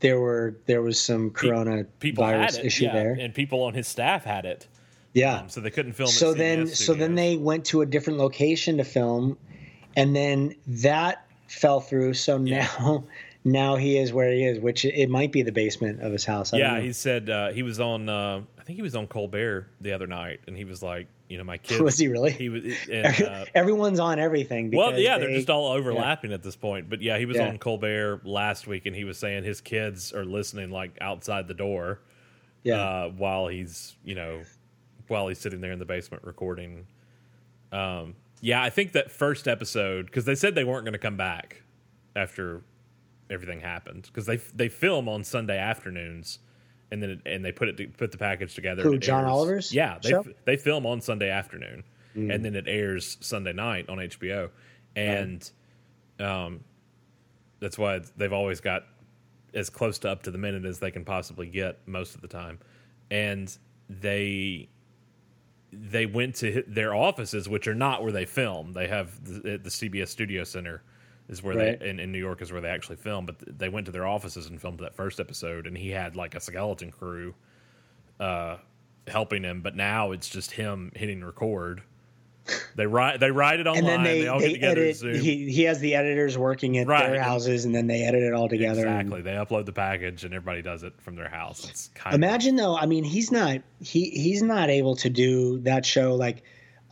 [0.00, 3.16] there were there was some corona People virus it, issue yeah, there.
[3.18, 4.66] and people on his staff had it.
[5.12, 5.40] Yeah.
[5.40, 6.08] Um, so they couldn't film.
[6.08, 9.36] so then so then they went to a different location to film
[9.96, 13.04] and then that fell through so now
[13.44, 16.52] now he is where he is which it might be the basement of his house
[16.52, 18.08] I don't Yeah, he said uh, he was on.
[18.08, 21.38] Uh, I think he was on Colbert the other night, and he was like, you
[21.38, 21.80] know, my kids.
[21.80, 22.32] Was he really?
[22.32, 22.62] He was.
[22.92, 26.88] And, uh, everyone's on everything well, yeah, they're just all overlapping at this point.
[26.90, 27.48] But yeah, he was Yeah.
[27.48, 31.54] on Colbert last week, and he was saying his kids are listening like outside the
[31.54, 32.00] door.
[32.62, 32.80] Yeah.
[32.80, 34.42] Uh, while he's you know,
[35.08, 36.86] while he's sitting there in the basement recording.
[37.72, 38.14] Um.
[38.40, 41.62] Yeah, I think that first episode because they said they weren't going to come back
[42.14, 42.62] after
[43.30, 46.40] everything happened because they they film on Sunday afternoons,
[46.90, 48.82] and then it, and they put it put the package together.
[48.82, 50.24] Who, John airs- Oliver's Yeah, they show?
[50.44, 51.84] they film on Sunday afternoon,
[52.16, 52.34] Mm.
[52.34, 54.50] and then it airs Sunday night on HBO,
[54.94, 55.50] and
[56.20, 56.60] um,
[57.60, 58.84] that's why they've always got
[59.52, 62.28] as close to up to the minute as they can possibly get most of the
[62.28, 62.58] time,
[63.10, 63.56] and
[63.88, 64.68] they
[65.72, 68.72] they went to their offices, which are not where they film.
[68.74, 70.82] They have the, the CBS Studio Center
[71.28, 71.80] is where Right.
[71.80, 73.26] they in, in New York is where they actually filmed.
[73.26, 76.34] But they went to their offices and filmed that first episode, and he had like
[76.34, 77.34] a skeleton crew
[78.20, 78.56] uh,
[79.06, 79.60] helping him.
[79.62, 81.82] But now it's just him hitting record.
[82.76, 83.84] They write they write it online.
[83.84, 84.80] and then they, all they, get together.
[84.82, 85.14] edit Zoom.
[85.14, 87.08] he, he has the editors working at Right.
[87.10, 89.22] their houses and then they edit it all together and- exactly.
[89.22, 91.66] They upload the package, and everybody does it from their house.
[91.70, 95.86] It's kind Imagine though, I mean, he's not he he's not able to do that
[95.86, 96.42] show like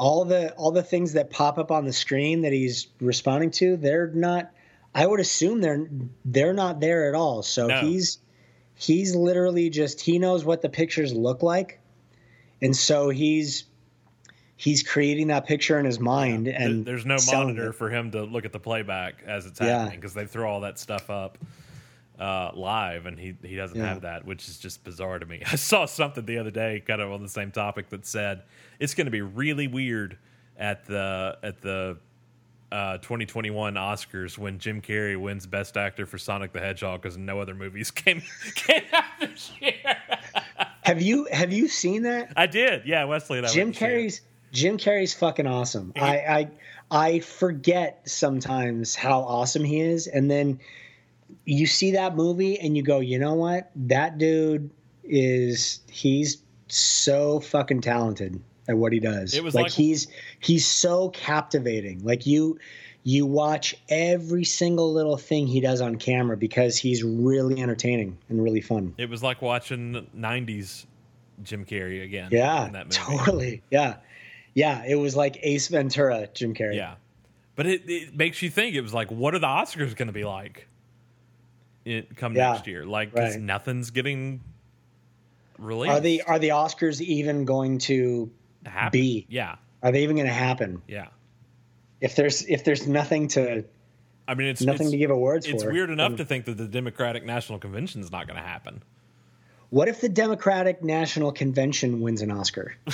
[0.02, 3.76] all the all the things that pop up on the screen that he's responding to.
[3.76, 4.50] They're not.
[4.96, 5.86] I would assume they're
[6.24, 7.44] they're not there at all.
[7.44, 7.80] So No.
[7.82, 8.18] he's
[8.74, 11.78] he's literally just he knows what the pictures look like,
[12.60, 13.64] and so he's
[14.56, 16.48] he's creating that picture in his mind.
[16.48, 17.74] There- And there's no monitor it.
[17.74, 20.80] for him to look at the playback as it's happening because they throw all that
[20.80, 21.38] stuff up
[22.18, 23.86] uh, live, and he he doesn't Yeah.
[23.86, 25.42] have that, which is just bizarre to me.
[25.50, 28.42] I saw something the other day, kind of on the same topic, that said
[28.78, 30.18] it's going to be really weird
[30.56, 31.98] at the at the
[32.70, 37.38] uh, 2021 Oscars when Jim Carrey wins Best Actor for Sonic the Hedgehog because no
[37.40, 38.22] other movies came
[38.54, 39.74] came out this year.
[40.84, 42.32] Have you have you seen that?
[42.36, 43.04] I did, yeah.
[43.04, 43.50] Wesley and I.
[43.50, 43.88] Jim went to see it.
[43.88, 44.20] Carrey's
[44.52, 45.92] Jim Carrey's fucking awesome.
[45.94, 46.48] I, I
[46.90, 50.58] I forget sometimes how awesome he is, and then
[51.44, 53.70] you see that movie and you go, you know what?
[53.74, 54.70] That dude
[55.04, 59.34] is he's so fucking talented at what he does.
[59.34, 60.08] It was like, like- he's
[60.40, 62.04] he's so captivating.
[62.04, 62.58] Like you
[63.04, 68.42] you watch every single little thing he does on camera because he's really entertaining and
[68.42, 68.94] really fun.
[68.96, 70.86] It was like watching '90s
[71.42, 72.28] Jim Carrey again.
[72.30, 72.96] Yeah, in that movie.
[73.18, 73.62] totally.
[73.70, 73.96] Yeah,
[74.54, 74.84] yeah.
[74.86, 76.76] It was like Ace Ventura, Jim Carrey.
[76.76, 76.94] Yeah,
[77.56, 78.76] but it, it makes you think.
[78.76, 80.68] It was like, what are the Oscars going to be like?
[81.84, 83.42] It come Yeah, next year, like because right.
[83.42, 84.40] nothing's getting
[85.58, 85.92] released.
[85.92, 88.30] Are the are the Oscars even going to
[88.64, 89.00] Happen.
[89.00, 89.26] be?
[89.28, 90.82] Yeah, Are they even going to happen?
[90.86, 91.08] yeah.
[92.00, 93.64] If there's if there's nothing to
[94.26, 95.68] I mean, it's nothing it's, to give awards It's for.
[95.70, 98.82] It's weird enough to think that the Democratic National Convention is not going to happen.
[99.70, 102.74] What if the Democratic National Convention wins an Oscar?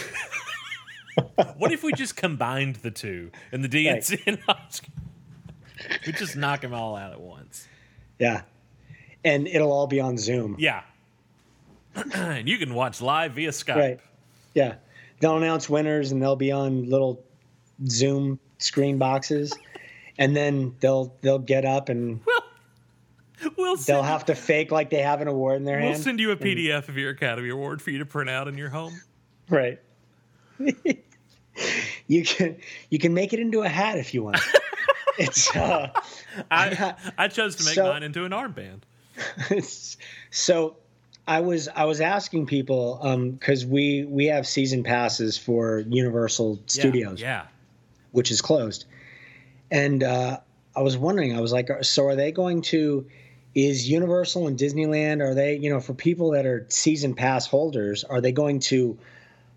[1.56, 4.92] What if we just combined the two and the DNC and Oscar?
[6.06, 7.66] We just knock them all out at once.
[8.20, 8.42] Yeah,
[9.24, 10.56] and it'll all be on Zoom.
[10.58, 10.82] Yeah.
[12.14, 13.76] and you can watch live via Skype.
[13.76, 14.00] Right.
[14.54, 14.74] Yeah,
[15.20, 17.22] they'll announce winners and they'll be on little
[17.86, 19.52] Zoom screen boxes,
[20.18, 22.20] and then they'll they'll get up and
[23.56, 25.94] We'll they'll have to fake like they have an award in their hand.
[25.94, 28.58] we'll send you a PDF of your Academy Award for you to print out in
[28.58, 29.00] your home.
[29.48, 29.80] Right.
[32.08, 32.56] you can
[32.90, 34.40] you can make it into a hat if you want.
[35.18, 35.90] it's uh
[36.50, 38.80] I I chose to make So- mine into an armband.
[40.30, 40.76] so
[41.26, 46.60] I was I was asking people um cuz we we have season passes for Universal
[46.66, 47.44] Studios Yeah.
[48.12, 48.84] which is closed.
[49.70, 50.40] And uh
[50.74, 53.06] I was wondering I was like so are they going to
[53.54, 58.04] is Universal and Disneyland are they you know for people that are season pass holders
[58.04, 58.98] are they going to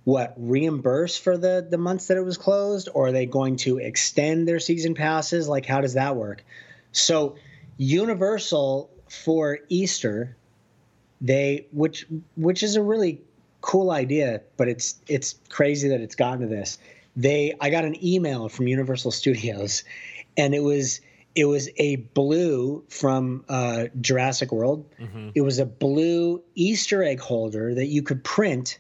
[0.04, 3.78] what reimburse for the the months that it was closed or are they going to
[3.78, 6.44] extend their season passes like how does that work
[6.92, 7.36] so
[7.78, 10.38] universal for easter
[11.20, 12.06] they which
[12.38, 13.22] which is a really
[13.60, 16.78] cool idea but it's it's crazy that it's gotten to this.
[17.16, 19.84] They i got an email from universal studios
[20.38, 21.02] and it was
[21.36, 24.86] it was a blue from uh, jurassic world.
[25.34, 28.80] It was a blue easter egg holder that you could print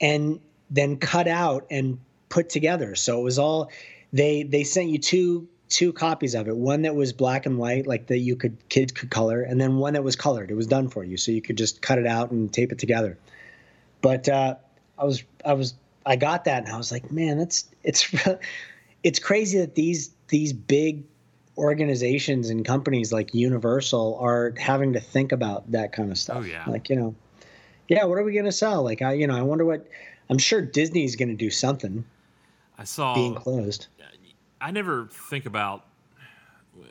[0.00, 0.38] and
[0.70, 1.98] then cut out and
[2.28, 2.94] put together.
[2.94, 3.70] So it was all
[4.12, 6.56] they they sent you two two copies of it.
[6.56, 9.76] One that was black and white, like that you could kids could color, and then
[9.76, 10.50] one that was colored.
[10.50, 12.78] It was done for you, so you could just cut it out and tape it
[12.78, 13.18] together.
[14.00, 14.56] But uh,
[14.98, 15.74] I was I was
[16.06, 18.14] I got that, and I was like, man, that's it's
[19.02, 21.04] it's crazy that these these big
[21.56, 26.38] organizations and companies like Universal are having to think about that kind of stuff.
[26.40, 26.64] Oh, yeah.
[26.66, 27.14] like you know,
[27.88, 28.82] yeah, what are we gonna sell?
[28.82, 29.86] Like I you know I wonder what
[30.30, 32.04] I'm sure Disney's gonna do something
[32.78, 33.88] I saw being closed.
[34.60, 35.84] I never think about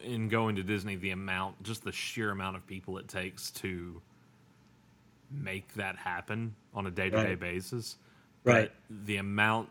[0.04, 4.02] in going to Disney the amount, just the sheer amount of people it takes to
[5.32, 7.98] make that happen on a day to day basis.
[8.44, 8.72] Right.
[8.88, 9.70] But the amount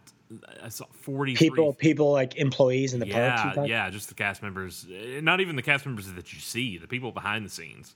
[0.63, 3.57] I saw forty People people like employees in the parks.
[3.57, 4.87] Yeah, yeah, just the cast members.
[4.89, 7.95] Not even the cast members that you see, the people behind the scenes.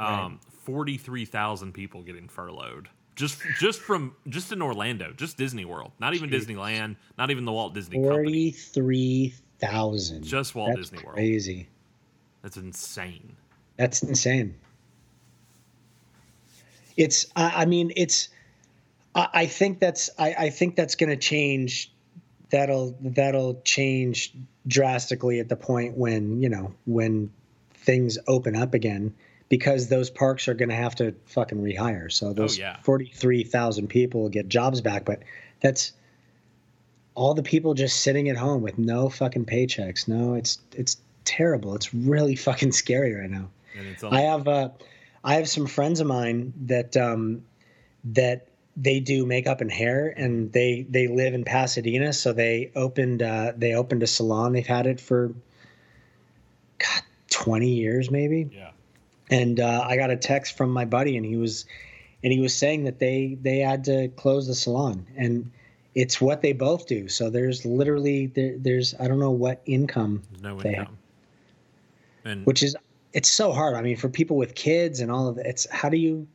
[0.00, 5.64] Um, forty three thousand people getting furloughed just just from just in Orlando, just Disney
[5.64, 10.24] World, not even Disneyland, not even the Walt Disney Forty three thousand.
[10.24, 11.14] just Walt That's Disney World.
[11.16, 11.68] crazy.
[12.42, 13.36] That's insane.
[13.76, 14.54] That's insane.
[16.96, 17.26] It's.
[17.36, 18.28] I, I mean, it's.
[19.14, 20.10] I, I think that's.
[20.18, 21.92] I, I think that's going to change.
[22.50, 24.34] That'll that'll change
[24.66, 27.32] drastically at the point when you know when
[27.74, 29.14] things open up again
[29.52, 32.10] because those parks are going to have to fucking rehire.
[32.10, 32.78] So those yeah.
[32.80, 35.22] forty three thousand people will get jobs back, but
[35.60, 35.92] that's
[37.14, 40.08] all the people just sitting at home with no fucking paychecks.
[40.08, 40.96] No, it's it's
[41.26, 41.74] terrible.
[41.74, 43.50] It's really fucking scary right now.
[44.10, 44.70] I have uh,
[45.22, 47.44] I have some friends of mine that um,
[48.04, 52.14] that they do makeup and hair, and they they live in Pasadena.
[52.14, 54.54] So they opened uh, they opened a salon.
[54.54, 55.34] They've had it for
[56.78, 58.48] God twenty years maybe.
[58.50, 58.70] yeah.
[59.32, 61.64] And uh, I got a text from my buddy, and he was
[62.22, 65.50] and he was saying that they they had to close the salon, and
[65.94, 67.08] it's what they both do.
[67.08, 70.98] So there's literally there, there's I don't know what income no they income.
[72.24, 72.76] And which is
[73.12, 73.74] it's so hard.
[73.74, 76.26] I mean, for people with kids and all of that, it's how do you?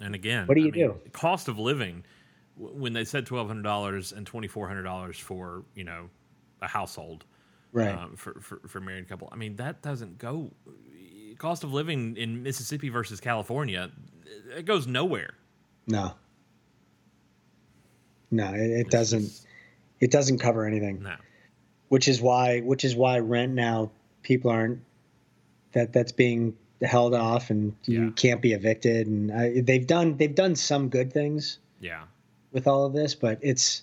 [0.00, 1.00] and again, What do I you mean, do?
[1.12, 2.04] Cost of living.
[2.56, 6.10] When they said twelve hundred dollars and twenty four hundred dollars for you know
[6.62, 7.24] a household,
[7.72, 7.94] Right.
[7.94, 9.28] um, for, for for married couple.
[9.32, 10.50] I mean, that doesn't go.
[11.40, 13.90] Cost of living in Mississippi versus California,
[14.54, 15.32] it goes nowhere.
[15.86, 16.12] No.
[18.30, 19.30] No, it, it doesn't.
[20.00, 21.02] It doesn't cover anything.
[21.02, 21.14] No.
[21.88, 23.90] Which is why, which is why rent now
[24.22, 24.80] people aren't
[25.72, 28.10] that that's being held off, and you Yeah.
[28.16, 29.06] can't be evicted.
[29.06, 32.04] And I, they've done they've done some good things Yeah.
[32.52, 33.82] with all of this, but it's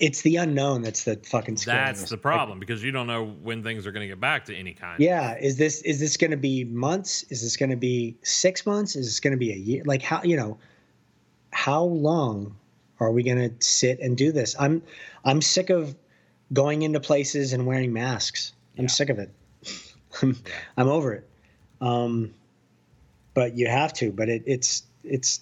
[0.00, 1.56] it's the unknown that's the fucking.
[1.64, 4.56] That's the problem because you don't know when things are going to get back to
[4.56, 5.00] any kind.
[5.00, 7.24] Yeah, is this is this going to be months?
[7.30, 8.96] Is this going to be six months?
[8.96, 9.82] Is this going to be a year?
[9.84, 10.58] Like how you know?
[11.52, 12.56] How long
[13.00, 14.54] are we going to sit and do this?
[14.58, 14.82] I'm
[15.24, 15.94] I'm sick of
[16.52, 18.52] going into places and wearing masks.
[18.78, 19.30] I'm sick of it.
[20.22, 20.36] I'm,
[20.76, 21.28] I'm over it.
[21.80, 22.34] Um,
[23.34, 24.10] but you have to.
[24.10, 25.40] But it, it's it's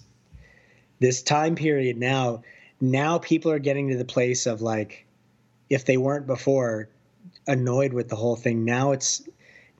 [0.99, 2.43] this time period now.
[2.81, 5.05] Now people are getting to the place of like,
[5.69, 6.89] if they weren't before,
[7.47, 8.63] annoyed with the whole thing.
[8.63, 9.27] Now it's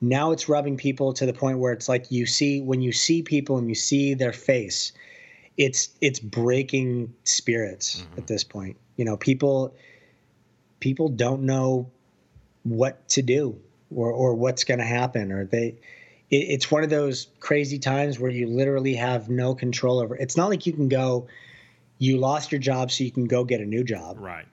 [0.00, 3.22] now it's rubbing people to the point where it's like you see when you see
[3.22, 4.92] people and you see their face,
[5.56, 8.18] it's it's breaking spirits mm-hmm.
[8.18, 8.76] at this point.
[8.96, 9.74] You know, people
[10.80, 11.90] people don't know
[12.62, 13.58] what to do
[13.94, 15.76] or or what's going to happen or they
[16.30, 20.16] it, it's one of those crazy times where you literally have no control over.
[20.16, 21.26] It's not like you can go
[22.00, 24.46] you lost your job so you can go get a new job Right.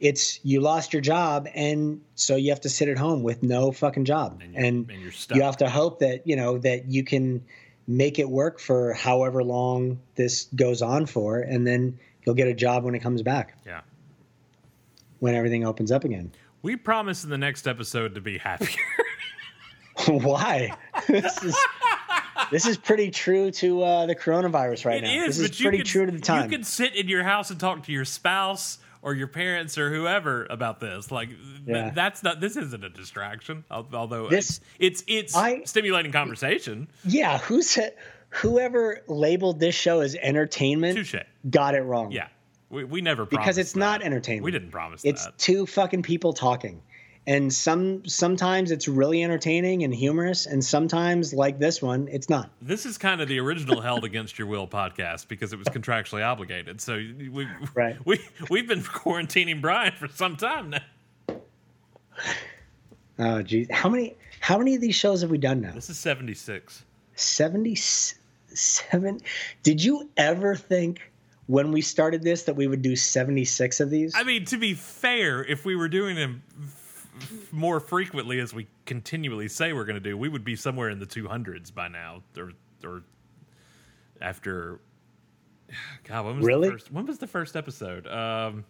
[0.00, 3.70] it's you lost your job and so you have to sit at home with no
[3.72, 5.36] fucking job And and, you're- and you're stuck.
[5.36, 7.44] you have to hope that you know that you can
[7.86, 12.54] make it work for however long this goes on for and then you'll get a
[12.54, 13.82] job when it comes back Yeah.
[15.18, 16.30] when everything opens up again
[16.62, 18.80] We promise in the next episode to be happier.
[20.08, 20.72] why
[21.08, 21.56] this is
[22.54, 25.78] this is pretty true to uh, the coronavirus right It now is, this is pretty
[25.78, 28.04] could, true to the time You could sit in your house and talk to your
[28.04, 31.10] spouse or your parents or whoever about this.
[31.10, 31.28] Like
[31.66, 31.90] Yeah.
[31.94, 32.40] that's not.
[32.40, 33.64] This isn't a distraction.
[33.70, 36.88] Although This- it's it's, it's I- stimulating conversation.
[37.04, 37.94] yeah who said
[38.30, 41.14] whoever labeled this show as entertainment Touche.
[41.50, 42.28] got it wrong Yeah,
[42.70, 44.44] we, we never because it's not entertainment.
[44.44, 45.38] We didn't promise It's that.
[45.38, 46.82] two fucking people talking,
[47.26, 52.50] and some sometimes it's really entertaining and humorous, and sometimes like this one, it's not.
[52.60, 56.24] This is kind of the original Held Against Your Will podcast because it was contractually
[56.24, 56.80] obligated.
[56.80, 57.96] So we Right.
[58.04, 58.20] we
[58.50, 61.38] we've been quarantining Brian for some time now.
[63.18, 65.72] Oh geez, how many how many of these shows have we done now?
[65.72, 66.84] This is seventy six.
[67.14, 69.20] Seventy seven.
[69.62, 71.00] Did you ever think
[71.46, 74.14] when we started this that we would do seventy six of these?
[74.14, 76.42] I mean, to be fair, if we were doing them
[77.20, 80.90] f- more frequently as we continually say we're going to do, we would be somewhere
[80.90, 82.52] in the 200s by now, or
[82.84, 83.02] or
[84.20, 84.80] after.
[86.04, 86.68] God, when was Really?
[86.68, 88.06] the first, when was the first episode?
[88.06, 88.64] Um,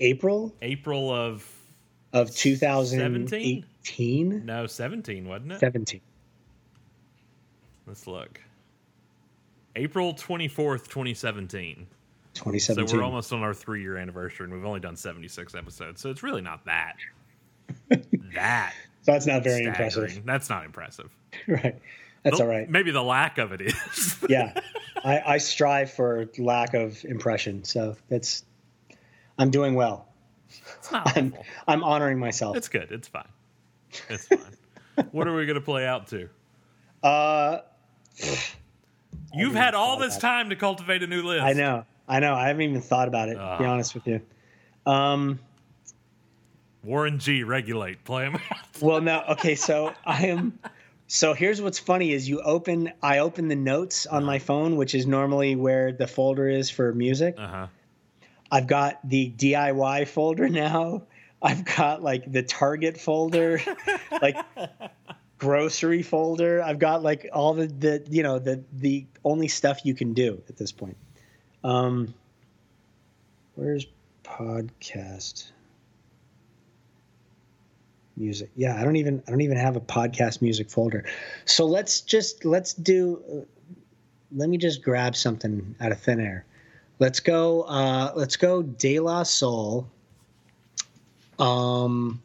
[0.00, 1.48] April April of
[2.12, 5.60] of 2018, no 17, wasn't it?
[5.60, 6.00] 17.
[7.86, 8.40] Let's look.
[9.76, 11.86] April 24th, 2017.
[12.58, 16.00] So we're almost on our three year anniversary, and we've only done 76 episodes.
[16.00, 16.96] So it's really not that.
[18.34, 18.74] that.
[19.02, 19.90] so that's not very staggering.
[19.90, 21.10] impressive, That's not impressive.
[21.46, 21.78] right?
[22.22, 22.68] That's The- all right.
[22.68, 24.18] Maybe the lack of it is.
[24.28, 24.54] yeah,
[25.04, 28.44] I, I strive for lack of impression, so that's
[29.38, 30.08] I'm doing well.
[30.48, 31.44] it's not I'm awful.
[31.68, 32.56] I'm honoring myself.
[32.56, 32.90] It's good.
[32.90, 33.28] It's fine.
[34.08, 35.06] It's fine.
[35.12, 36.28] what are we going to play out to?
[37.02, 37.58] uh,
[39.32, 41.42] You've had all this time to cultivate a new list.
[41.44, 42.34] I know, I know.
[42.34, 43.34] I haven't even thought about it.
[43.34, 43.70] to be Ah.
[43.72, 44.20] honest with you.
[44.84, 45.38] Um,
[46.82, 47.42] Warren G.
[47.44, 48.04] Regulate.
[48.04, 48.38] Play him
[48.80, 49.22] well, no.
[49.30, 50.58] Okay, so I am.
[51.06, 54.94] So here's what's funny: is you open, I open the notes on my phone, which
[54.94, 57.34] is normally where the folder is for music.
[57.38, 57.66] Uh huh.
[58.50, 61.02] I've got the DIY folder now.
[61.42, 63.60] I've got like the Target folder,
[64.22, 64.36] like
[65.38, 66.62] grocery folder.
[66.62, 70.42] I've got like all the, the you know the the only stuff you can do
[70.48, 70.96] at this point.
[71.62, 72.14] Um,
[73.54, 73.86] where's
[74.24, 75.50] podcast
[78.16, 78.50] music?
[78.56, 81.04] Yeah, I don't even I don't even have a podcast music folder.
[81.44, 83.22] So let's just let's do.
[83.30, 83.44] Uh,
[84.32, 86.44] let me just grab something out of thin air.
[87.00, 87.62] Let's go.
[87.62, 88.62] Uh, let's go.
[88.62, 89.88] De La Soul.
[91.38, 92.22] Um,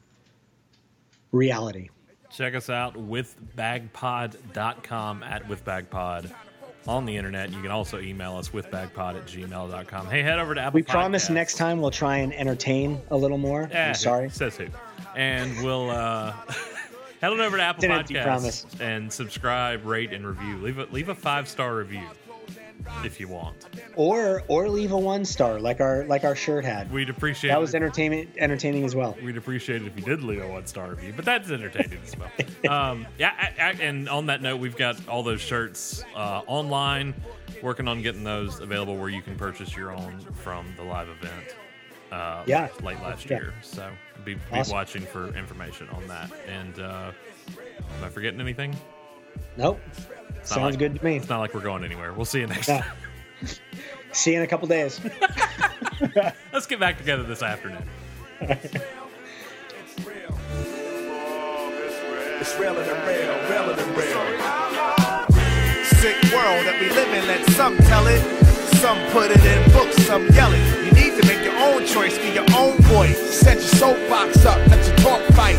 [1.32, 1.90] reality.
[2.32, 6.34] Check us out withbagpod.com at withbagpod
[6.88, 7.52] on the internet.
[7.52, 10.08] You can also email us withbagpod at gmail.com.
[10.08, 13.38] Hey, head over to Apple We promise next time we'll try and entertain a little
[13.38, 13.68] more.
[13.72, 14.30] Yeah, I'm sorry.
[14.30, 14.68] Says who?
[15.16, 16.32] And we'll uh,
[17.22, 18.66] head on over to Apple Podcasts promise.
[18.80, 20.58] and subscribe, rate, and review.
[20.58, 22.04] Leave a leave a five star review
[23.04, 23.66] if you want.
[23.96, 26.92] Or or leave a one star like our like our shirt had.
[26.92, 29.16] We'd appreciate That was entertainment entertaining as well.
[29.24, 32.16] We'd appreciate it if you did leave a one star review, but that's entertaining as
[32.18, 32.30] well.
[32.70, 37.14] Um, yeah, I, I, and on that note, we've got all those shirts uh, online.
[37.62, 41.56] Working on getting those available where you can purchase your own from the live event.
[42.12, 42.68] Uh, Yeah.
[42.82, 43.38] late last Yeah.
[43.38, 43.54] year.
[43.62, 43.90] So
[44.24, 44.74] be, be Awesome.
[44.74, 46.32] watching for information on that.
[46.48, 47.12] And uh,
[47.98, 48.76] am I forgetting anything?
[49.58, 49.80] Nope.
[50.40, 51.18] It's Sounds like- good to me.
[51.18, 52.14] It's not like we're going anywhere.
[52.14, 52.82] We'll see you next Yeah.
[52.82, 52.92] time.
[54.12, 55.00] See you in a couple days.
[56.54, 57.84] Let's get back together this afternoon.
[62.40, 64.22] It's realer than real, realer than real.
[65.86, 68.22] Sick world that we live in, let some tell it.
[68.78, 70.86] Some put it in books, some yell it.
[70.86, 73.18] You need to make your own choice, be your own voice.
[73.40, 75.56] Set your soapbox up, let your talk fight.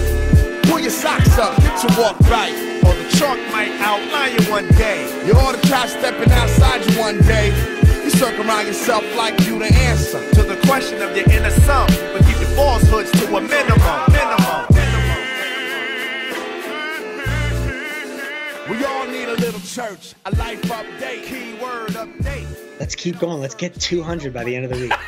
[0.76, 2.52] Pull your socks up, get your walk right.
[2.84, 5.08] Or the chalk might outline you one day.
[5.26, 7.46] You ought to try stepping outside you one day.
[8.04, 11.88] You circle around yourself like you the answer to the question of your inner self.
[12.12, 15.16] But keep your falsehoods to a minimum, minimum, minimum.
[18.68, 22.78] We all need a little church, a life update, keyword update.
[22.78, 23.40] Let's keep going.
[23.40, 24.92] Let's get 200 by the end of the week.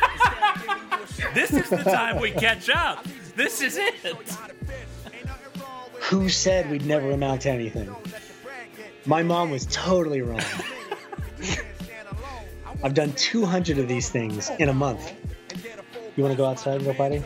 [1.34, 3.04] This is the time we catch up.
[3.36, 3.94] This is it.
[6.08, 7.94] Who said we'd never amount to anything?
[9.04, 10.42] My mom was totally wrong.
[12.82, 15.12] I've done 200 of these things in a month.
[16.16, 17.22] You want to go outside and go potty?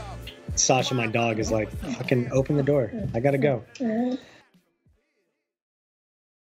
[0.56, 2.92] Sasha, my dog, is like, fucking open the door.
[3.14, 3.62] I gotta go.